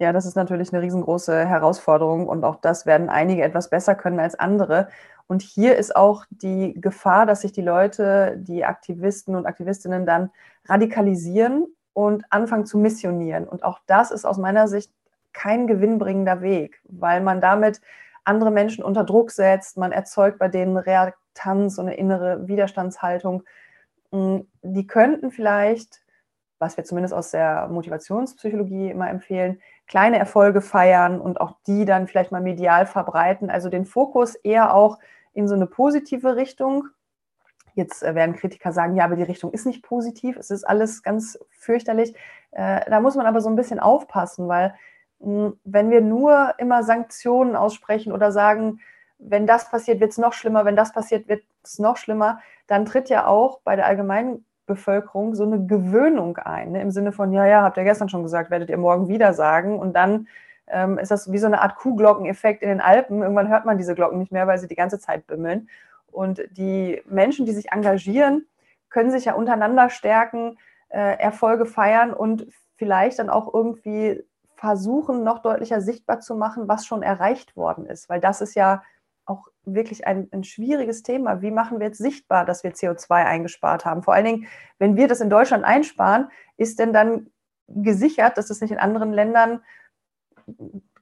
Ja, 0.00 0.14
das 0.14 0.24
ist 0.24 0.34
natürlich 0.34 0.72
eine 0.72 0.80
riesengroße 0.80 1.44
Herausforderung 1.46 2.26
und 2.26 2.42
auch 2.42 2.56
das 2.56 2.86
werden 2.86 3.10
einige 3.10 3.42
etwas 3.42 3.68
besser 3.68 3.94
können 3.94 4.18
als 4.18 4.34
andere. 4.34 4.88
Und 5.26 5.42
hier 5.42 5.76
ist 5.76 5.94
auch 5.94 6.24
die 6.30 6.72
Gefahr, 6.80 7.26
dass 7.26 7.42
sich 7.42 7.52
die 7.52 7.60
Leute, 7.60 8.36
die 8.38 8.64
Aktivisten 8.64 9.36
und 9.36 9.44
Aktivistinnen 9.44 10.06
dann 10.06 10.30
radikalisieren 10.64 11.66
und 11.92 12.24
anfangen 12.30 12.64
zu 12.64 12.78
missionieren. 12.78 13.46
Und 13.46 13.62
auch 13.62 13.78
das 13.86 14.10
ist 14.10 14.24
aus 14.24 14.38
meiner 14.38 14.68
Sicht 14.68 14.90
kein 15.34 15.66
gewinnbringender 15.66 16.40
Weg, 16.40 16.80
weil 16.84 17.20
man 17.20 17.42
damit 17.42 17.82
andere 18.24 18.50
Menschen 18.50 18.82
unter 18.82 19.04
Druck 19.04 19.30
setzt, 19.30 19.76
man 19.76 19.92
erzeugt 19.92 20.38
bei 20.38 20.48
denen 20.48 20.78
Reaktanz 20.78 21.76
und 21.76 21.88
eine 21.88 21.96
innere 21.96 22.48
Widerstandshaltung. 22.48 23.42
Hm, 24.12 24.46
die 24.62 24.86
könnten 24.86 25.30
vielleicht 25.30 25.99
was 26.60 26.76
wir 26.76 26.84
zumindest 26.84 27.14
aus 27.14 27.30
der 27.30 27.68
Motivationspsychologie 27.68 28.90
immer 28.90 29.08
empfehlen, 29.08 29.60
kleine 29.88 30.18
Erfolge 30.18 30.60
feiern 30.60 31.20
und 31.20 31.40
auch 31.40 31.56
die 31.66 31.86
dann 31.86 32.06
vielleicht 32.06 32.30
mal 32.30 32.42
medial 32.42 32.86
verbreiten. 32.86 33.50
Also 33.50 33.70
den 33.70 33.86
Fokus 33.86 34.34
eher 34.36 34.74
auch 34.74 34.98
in 35.32 35.48
so 35.48 35.54
eine 35.54 35.66
positive 35.66 36.36
Richtung. 36.36 36.86
Jetzt 37.74 38.02
äh, 38.02 38.14
werden 38.14 38.36
Kritiker 38.36 38.72
sagen, 38.72 38.94
ja, 38.94 39.04
aber 39.04 39.16
die 39.16 39.22
Richtung 39.22 39.52
ist 39.52 39.64
nicht 39.64 39.82
positiv, 39.82 40.36
es 40.36 40.50
ist 40.50 40.64
alles 40.64 41.02
ganz 41.02 41.38
fürchterlich. 41.50 42.14
Äh, 42.50 42.88
da 42.90 43.00
muss 43.00 43.16
man 43.16 43.26
aber 43.26 43.40
so 43.40 43.48
ein 43.48 43.56
bisschen 43.56 43.80
aufpassen, 43.80 44.46
weil 44.46 44.74
hm, 45.20 45.58
wenn 45.64 45.90
wir 45.90 46.02
nur 46.02 46.54
immer 46.58 46.82
Sanktionen 46.82 47.56
aussprechen 47.56 48.12
oder 48.12 48.32
sagen, 48.32 48.80
wenn 49.18 49.46
das 49.46 49.70
passiert, 49.70 50.00
wird 50.00 50.12
es 50.12 50.18
noch 50.18 50.34
schlimmer, 50.34 50.64
wenn 50.64 50.76
das 50.76 50.92
passiert, 50.92 51.28
wird 51.28 51.42
es 51.62 51.78
noch 51.78 51.96
schlimmer, 51.96 52.40
dann 52.66 52.84
tritt 52.84 53.08
ja 53.08 53.26
auch 53.26 53.60
bei 53.60 53.76
der 53.76 53.86
allgemeinen 53.86 54.44
Bevölkerung 54.70 55.34
so 55.34 55.44
eine 55.44 55.66
Gewöhnung 55.66 56.36
ein, 56.36 56.72
ne? 56.72 56.80
im 56.80 56.90
Sinne 56.90 57.12
von, 57.12 57.32
ja, 57.32 57.44
ja, 57.44 57.62
habt 57.62 57.76
ihr 57.76 57.84
gestern 57.84 58.08
schon 58.08 58.22
gesagt, 58.22 58.50
werdet 58.50 58.70
ihr 58.70 58.78
morgen 58.78 59.08
wieder 59.08 59.34
sagen. 59.34 59.78
Und 59.78 59.94
dann 59.94 60.28
ähm, 60.68 60.96
ist 60.98 61.10
das 61.10 61.32
wie 61.32 61.38
so 61.38 61.46
eine 61.46 61.60
Art 61.60 61.76
Kuhglockeneffekt 61.76 62.62
in 62.62 62.68
den 62.68 62.80
Alpen. 62.80 63.22
Irgendwann 63.22 63.48
hört 63.48 63.66
man 63.66 63.78
diese 63.78 63.94
Glocken 63.94 64.18
nicht 64.18 64.32
mehr, 64.32 64.46
weil 64.46 64.58
sie 64.58 64.68
die 64.68 64.76
ganze 64.76 65.00
Zeit 65.00 65.26
bimmeln. 65.26 65.68
Und 66.12 66.42
die 66.52 67.02
Menschen, 67.06 67.46
die 67.46 67.52
sich 67.52 67.72
engagieren, 67.72 68.46
können 68.88 69.10
sich 69.10 69.24
ja 69.24 69.34
untereinander 69.34 69.90
stärken, 69.90 70.58
äh, 70.88 71.18
Erfolge 71.18 71.66
feiern 71.66 72.12
und 72.12 72.46
vielleicht 72.76 73.18
dann 73.18 73.30
auch 73.30 73.52
irgendwie 73.52 74.24
versuchen, 74.54 75.24
noch 75.24 75.40
deutlicher 75.40 75.80
sichtbar 75.80 76.20
zu 76.20 76.34
machen, 76.36 76.68
was 76.68 76.86
schon 76.86 77.02
erreicht 77.02 77.56
worden 77.56 77.86
ist. 77.86 78.08
Weil 78.08 78.20
das 78.20 78.40
ist 78.40 78.54
ja 78.54 78.82
wirklich 79.64 80.06
ein, 80.06 80.28
ein, 80.32 80.44
schwieriges 80.44 81.02
Thema. 81.02 81.42
Wie 81.42 81.50
machen 81.50 81.78
wir 81.78 81.86
jetzt 81.86 81.98
sichtbar, 81.98 82.44
dass 82.44 82.64
wir 82.64 82.72
CO2 82.72 83.10
eingespart 83.24 83.84
haben? 83.84 84.02
Vor 84.02 84.14
allen 84.14 84.24
Dingen, 84.24 84.46
wenn 84.78 84.96
wir 84.96 85.08
das 85.08 85.20
in 85.20 85.30
Deutschland 85.30 85.64
einsparen, 85.64 86.28
ist 86.56 86.78
denn 86.78 86.92
dann 86.92 87.26
gesichert, 87.68 88.38
dass 88.38 88.50
es 88.50 88.60
nicht 88.60 88.70
in 88.70 88.78
anderen 88.78 89.12
Ländern 89.12 89.60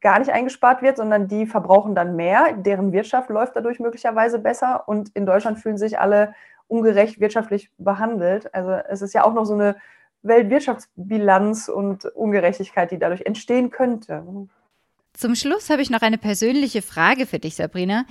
gar 0.01 0.18
nicht 0.18 0.31
eingespart 0.31 0.83
wird, 0.83 0.97
sondern 0.97 1.29
die 1.29 1.47
verbrauchen 1.47 1.94
dann 1.94 2.16
mehr, 2.16 2.53
deren 2.53 2.92
Wirtschaft 2.92 3.31
läuft 3.31 3.57
dadurch 3.57 3.81
möglicherweise 3.81 4.38
besser 4.38 4.88
und 4.88 5.11
in 5.14 5.27
Deutschland 5.27 5.59
fühlen 5.59 5.79
sich 5.79 5.99
alle 5.99 6.35
ungerecht 6.68 7.18
wirtschaftlich 7.18 7.71
behandelt. 7.79 8.55
Also 8.55 8.71
es 8.88 9.03
ist 9.03 9.14
ja 9.14 9.25
auch 9.25 9.33
noch 9.33 9.44
so 9.44 9.55
eine 9.55 9.77
Weltwirtschaftsbilanz 10.23 11.68
und 11.68 12.05
Ungerechtigkeit, 12.05 12.90
die 12.90 12.99
dadurch 12.99 13.23
entstehen 13.23 13.71
könnte. 13.71 14.25
Zum 15.14 15.35
Schluss 15.35 15.71
habe 15.71 15.83
ich 15.83 15.90
noch 15.90 16.03
eine 16.03 16.18
persönliche 16.18 16.83
Frage 16.83 17.27
für 17.27 17.38
dich, 17.38 17.57
Sabrina. 17.57 18.05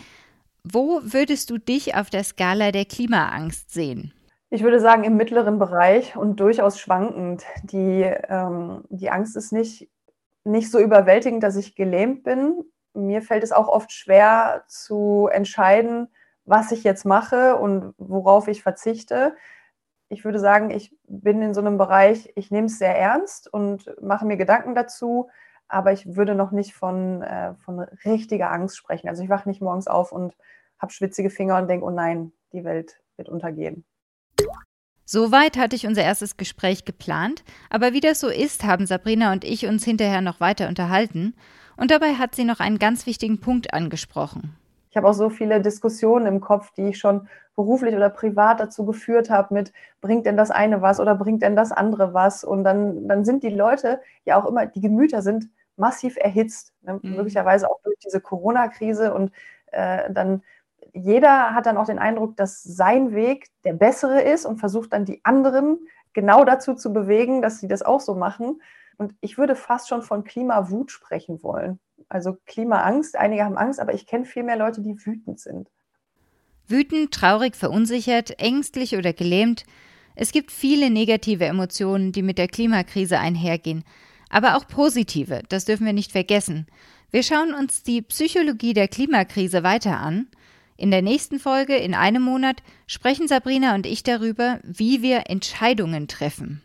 Wo 0.73 0.99
würdest 1.03 1.49
du 1.49 1.57
dich 1.57 1.95
auf 1.95 2.09
der 2.09 2.23
Skala 2.23 2.71
der 2.71 2.85
Klimaangst 2.85 3.73
sehen? 3.73 4.13
Ich 4.49 4.63
würde 4.63 4.79
sagen, 4.79 5.03
im 5.03 5.15
mittleren 5.15 5.59
Bereich 5.59 6.15
und 6.17 6.39
durchaus 6.39 6.79
schwankend. 6.79 7.43
Die, 7.63 8.01
ähm, 8.01 8.83
die 8.89 9.09
Angst 9.09 9.37
ist 9.37 9.51
nicht, 9.51 9.89
nicht 10.43 10.71
so 10.71 10.79
überwältigend, 10.79 11.43
dass 11.43 11.55
ich 11.55 11.75
gelähmt 11.75 12.23
bin. 12.23 12.65
Mir 12.93 13.21
fällt 13.21 13.43
es 13.43 13.51
auch 13.51 13.67
oft 13.67 13.91
schwer 13.91 14.63
zu 14.67 15.29
entscheiden, 15.31 16.09
was 16.45 16.71
ich 16.71 16.83
jetzt 16.83 17.05
mache 17.05 17.55
und 17.55 17.93
worauf 17.97 18.47
ich 18.47 18.63
verzichte. 18.63 19.35
Ich 20.09 20.25
würde 20.25 20.39
sagen, 20.39 20.69
ich 20.69 20.95
bin 21.07 21.41
in 21.41 21.53
so 21.53 21.61
einem 21.61 21.77
Bereich, 21.77 22.31
ich 22.35 22.51
nehme 22.51 22.67
es 22.67 22.79
sehr 22.79 22.97
ernst 22.97 23.53
und 23.53 23.93
mache 24.01 24.25
mir 24.25 24.37
Gedanken 24.37 24.75
dazu, 24.75 25.29
aber 25.67 25.91
ich 25.91 26.15
würde 26.15 26.35
noch 26.35 26.51
nicht 26.51 26.73
von, 26.73 27.21
äh, 27.21 27.53
von 27.55 27.79
richtiger 28.05 28.51
Angst 28.51 28.77
sprechen. 28.77 29.09
Also 29.09 29.23
ich 29.23 29.29
wache 29.29 29.49
nicht 29.49 29.61
morgens 29.61 29.87
auf 29.87 30.11
und 30.11 30.35
habe 30.79 30.91
schwitzige 30.91 31.29
Finger 31.29 31.57
und 31.57 31.67
denke, 31.67 31.85
oh 31.85 31.89
nein, 31.89 32.31
die 32.53 32.63
Welt 32.63 32.99
wird 33.17 33.29
untergehen. 33.29 33.83
Soweit 35.05 35.57
hatte 35.57 35.75
ich 35.75 35.87
unser 35.87 36.03
erstes 36.03 36.35
Gespräch 36.35 36.83
geplant, 36.83 37.43
aber 37.69 37.93
wie 37.93 38.01
das 38.01 38.19
so 38.19 38.27
ist, 38.27 38.65
haben 38.65 38.85
Sabrina 38.85 39.31
und 39.31 39.45
ich 39.45 39.65
uns 39.65 39.85
hinterher 39.85 40.21
noch 40.21 40.41
weiter 40.41 40.67
unterhalten 40.67 41.33
und 41.77 41.91
dabei 41.91 42.15
hat 42.15 42.35
sie 42.35 42.43
noch 42.43 42.59
einen 42.59 42.77
ganz 42.77 43.05
wichtigen 43.05 43.39
Punkt 43.39 43.73
angesprochen. 43.73 44.57
Ich 44.89 44.97
habe 44.97 45.07
auch 45.07 45.13
so 45.13 45.29
viele 45.29 45.61
Diskussionen 45.61 46.25
im 46.25 46.41
Kopf, 46.41 46.71
die 46.73 46.89
ich 46.89 46.97
schon 46.97 47.27
beruflich 47.55 47.95
oder 47.95 48.09
privat 48.09 48.59
dazu 48.59 48.85
geführt 48.85 49.29
habe 49.29 49.53
mit, 49.53 49.71
bringt 50.01 50.25
denn 50.25 50.37
das 50.37 50.51
eine 50.51 50.81
was 50.81 50.99
oder 50.99 51.15
bringt 51.15 51.41
denn 51.41 51.55
das 51.55 51.71
andere 51.71 52.13
was? 52.13 52.43
Und 52.43 52.63
dann, 52.63 53.07
dann 53.07 53.25
sind 53.25 53.43
die 53.43 53.49
Leute 53.49 54.01
ja 54.25 54.41
auch 54.41 54.45
immer, 54.45 54.65
die 54.65 54.81
Gemüter 54.81 55.21
sind 55.21 55.49
massiv 55.77 56.17
erhitzt, 56.17 56.73
ne? 56.81 56.99
mhm. 57.01 57.15
möglicherweise 57.15 57.69
auch 57.69 57.79
durch 57.83 57.97
diese 57.99 58.21
Corona-Krise 58.21 59.13
und 59.13 59.31
äh, 59.71 60.11
dann 60.11 60.41
jeder 60.93 61.53
hat 61.53 61.65
dann 61.65 61.77
auch 61.77 61.85
den 61.85 61.99
Eindruck, 61.99 62.35
dass 62.37 62.63
sein 62.63 63.13
Weg 63.13 63.47
der 63.63 63.73
bessere 63.73 64.21
ist 64.21 64.45
und 64.45 64.57
versucht 64.57 64.93
dann 64.93 65.05
die 65.05 65.23
anderen 65.23 65.79
genau 66.13 66.43
dazu 66.45 66.73
zu 66.73 66.93
bewegen, 66.93 67.41
dass 67.41 67.59
sie 67.59 67.67
das 67.67 67.83
auch 67.83 67.99
so 67.99 68.15
machen. 68.15 68.61
Und 68.97 69.13
ich 69.21 69.37
würde 69.37 69.55
fast 69.55 69.89
schon 69.89 70.01
von 70.01 70.23
Klimawut 70.23 70.91
sprechen 70.91 71.43
wollen. 71.43 71.79
Also 72.09 72.37
Klimaangst, 72.45 73.15
einige 73.15 73.43
haben 73.43 73.57
Angst, 73.57 73.79
aber 73.79 73.93
ich 73.93 74.07
kenne 74.07 74.25
viel 74.25 74.43
mehr 74.43 74.57
Leute, 74.57 74.81
die 74.81 74.95
wütend 75.05 75.39
sind. 75.39 75.69
Wütend, 76.67 77.13
traurig, 77.13 77.55
verunsichert, 77.55 78.39
ängstlich 78.41 78.97
oder 78.97 79.13
gelähmt. 79.13 79.65
Es 80.15 80.31
gibt 80.31 80.51
viele 80.51 80.89
negative 80.89 81.45
Emotionen, 81.45 82.11
die 82.11 82.23
mit 82.23 82.37
der 82.37 82.47
Klimakrise 82.47 83.19
einhergehen. 83.19 83.83
Aber 84.29 84.57
auch 84.57 84.67
positive, 84.67 85.43
das 85.49 85.65
dürfen 85.65 85.85
wir 85.85 85.93
nicht 85.93 86.11
vergessen. 86.11 86.67
Wir 87.11 87.23
schauen 87.23 87.53
uns 87.53 87.83
die 87.83 88.01
Psychologie 88.01 88.73
der 88.73 88.87
Klimakrise 88.87 89.63
weiter 89.63 89.99
an. 89.99 90.27
In 90.75 90.91
der 90.91 91.01
nächsten 91.01 91.39
Folge, 91.39 91.75
in 91.75 91.95
einem 91.95 92.21
Monat, 92.21 92.61
sprechen 92.85 93.27
Sabrina 93.27 93.73
und 93.73 93.85
ich 93.85 94.03
darüber, 94.03 94.59
wie 94.63 95.01
wir 95.01 95.29
Entscheidungen 95.29 96.07
treffen. 96.07 96.61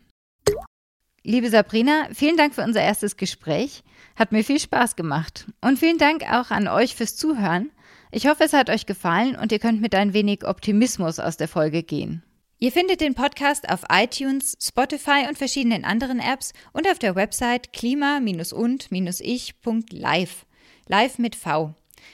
Liebe 1.23 1.49
Sabrina, 1.49 2.07
vielen 2.13 2.35
Dank 2.35 2.53
für 2.53 2.63
unser 2.63 2.81
erstes 2.81 3.15
Gespräch. 3.15 3.83
Hat 4.15 4.33
mir 4.33 4.43
viel 4.43 4.59
Spaß 4.59 4.97
gemacht. 4.97 5.47
Und 5.61 5.79
vielen 5.79 5.97
Dank 5.97 6.23
auch 6.23 6.51
an 6.51 6.67
euch 6.67 6.95
fürs 6.95 7.15
Zuhören. 7.15 7.71
Ich 8.11 8.27
hoffe, 8.27 8.43
es 8.43 8.53
hat 8.53 8.69
euch 8.69 8.85
gefallen 8.85 9.35
und 9.35 9.51
ihr 9.51 9.59
könnt 9.59 9.81
mit 9.81 9.95
ein 9.95 10.13
wenig 10.13 10.45
Optimismus 10.45 11.19
aus 11.19 11.37
der 11.37 11.47
Folge 11.47 11.81
gehen. 11.81 12.21
Ihr 12.63 12.71
findet 12.71 13.01
den 13.01 13.13
Podcast 13.13 13.67
auf 13.67 13.83
iTunes, 13.91 14.57
Spotify 14.57 15.25
und 15.27 15.37
verschiedenen 15.37 15.83
anderen 15.83 16.21
Apps 16.21 16.53
und 16.71 16.87
auf 16.87 16.97
der 16.97 17.13
Website 17.13 17.73
klima-und-ich.live. 17.73 20.45
Live 20.87 21.17
mit 21.17 21.35
V. 21.35 21.73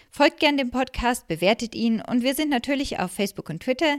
Folgt 0.09 0.39
gern 0.39 0.57
dem 0.57 0.71
Podcast, 0.71 1.27
bewertet 1.27 1.75
ihn 1.75 2.01
und 2.01 2.23
wir 2.23 2.33
sind 2.33 2.49
natürlich 2.49 2.97
auf 2.97 3.11
Facebook 3.11 3.51
und 3.51 3.61
Twitter, 3.61 3.97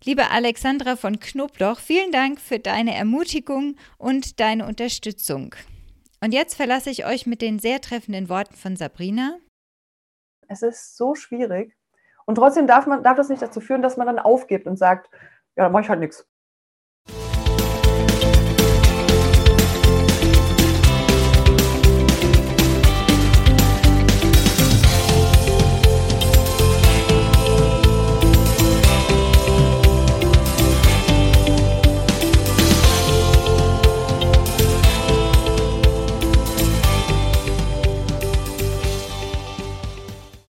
Liebe 0.05 0.31
Alexandra 0.31 0.97
von 0.97 1.21
Knobloch, 1.21 1.79
vielen 1.79 2.13
Dank 2.13 2.39
für 2.39 2.59
deine 2.59 2.95
Ermutigung 2.95 3.77
und 3.97 4.41
deine 4.41 4.67
Unterstützung. 4.67 5.55
Und 6.21 6.35
jetzt 6.35 6.55
verlasse 6.55 6.91
ich 6.91 7.07
euch 7.07 7.25
mit 7.25 7.41
den 7.41 7.59
sehr 7.59 7.81
treffenden 7.81 8.29
Worten 8.29 8.55
von 8.55 8.77
Sabrina. 8.77 9.39
Es 10.49 10.61
ist 10.61 10.99
so 10.99 11.15
schwierig. 11.15 11.75
Und 12.27 12.35
trotzdem 12.35 12.67
darf, 12.67 12.87
man, 12.87 13.03
darf 13.03 13.17
das 13.17 13.31
nicht 13.31 13.41
dazu 13.41 13.63
führen, 13.63 13.81
dass 13.81 13.97
man 13.97 14.07
dann 14.07 14.19
aufgibt 14.19 14.67
und 14.67 14.77
sagt, 14.77 15.09
ja, 15.57 15.65
dann 15.65 15.73
mache 15.73 15.85
ich 15.85 15.89
halt 15.89 16.01
nichts. 16.01 16.29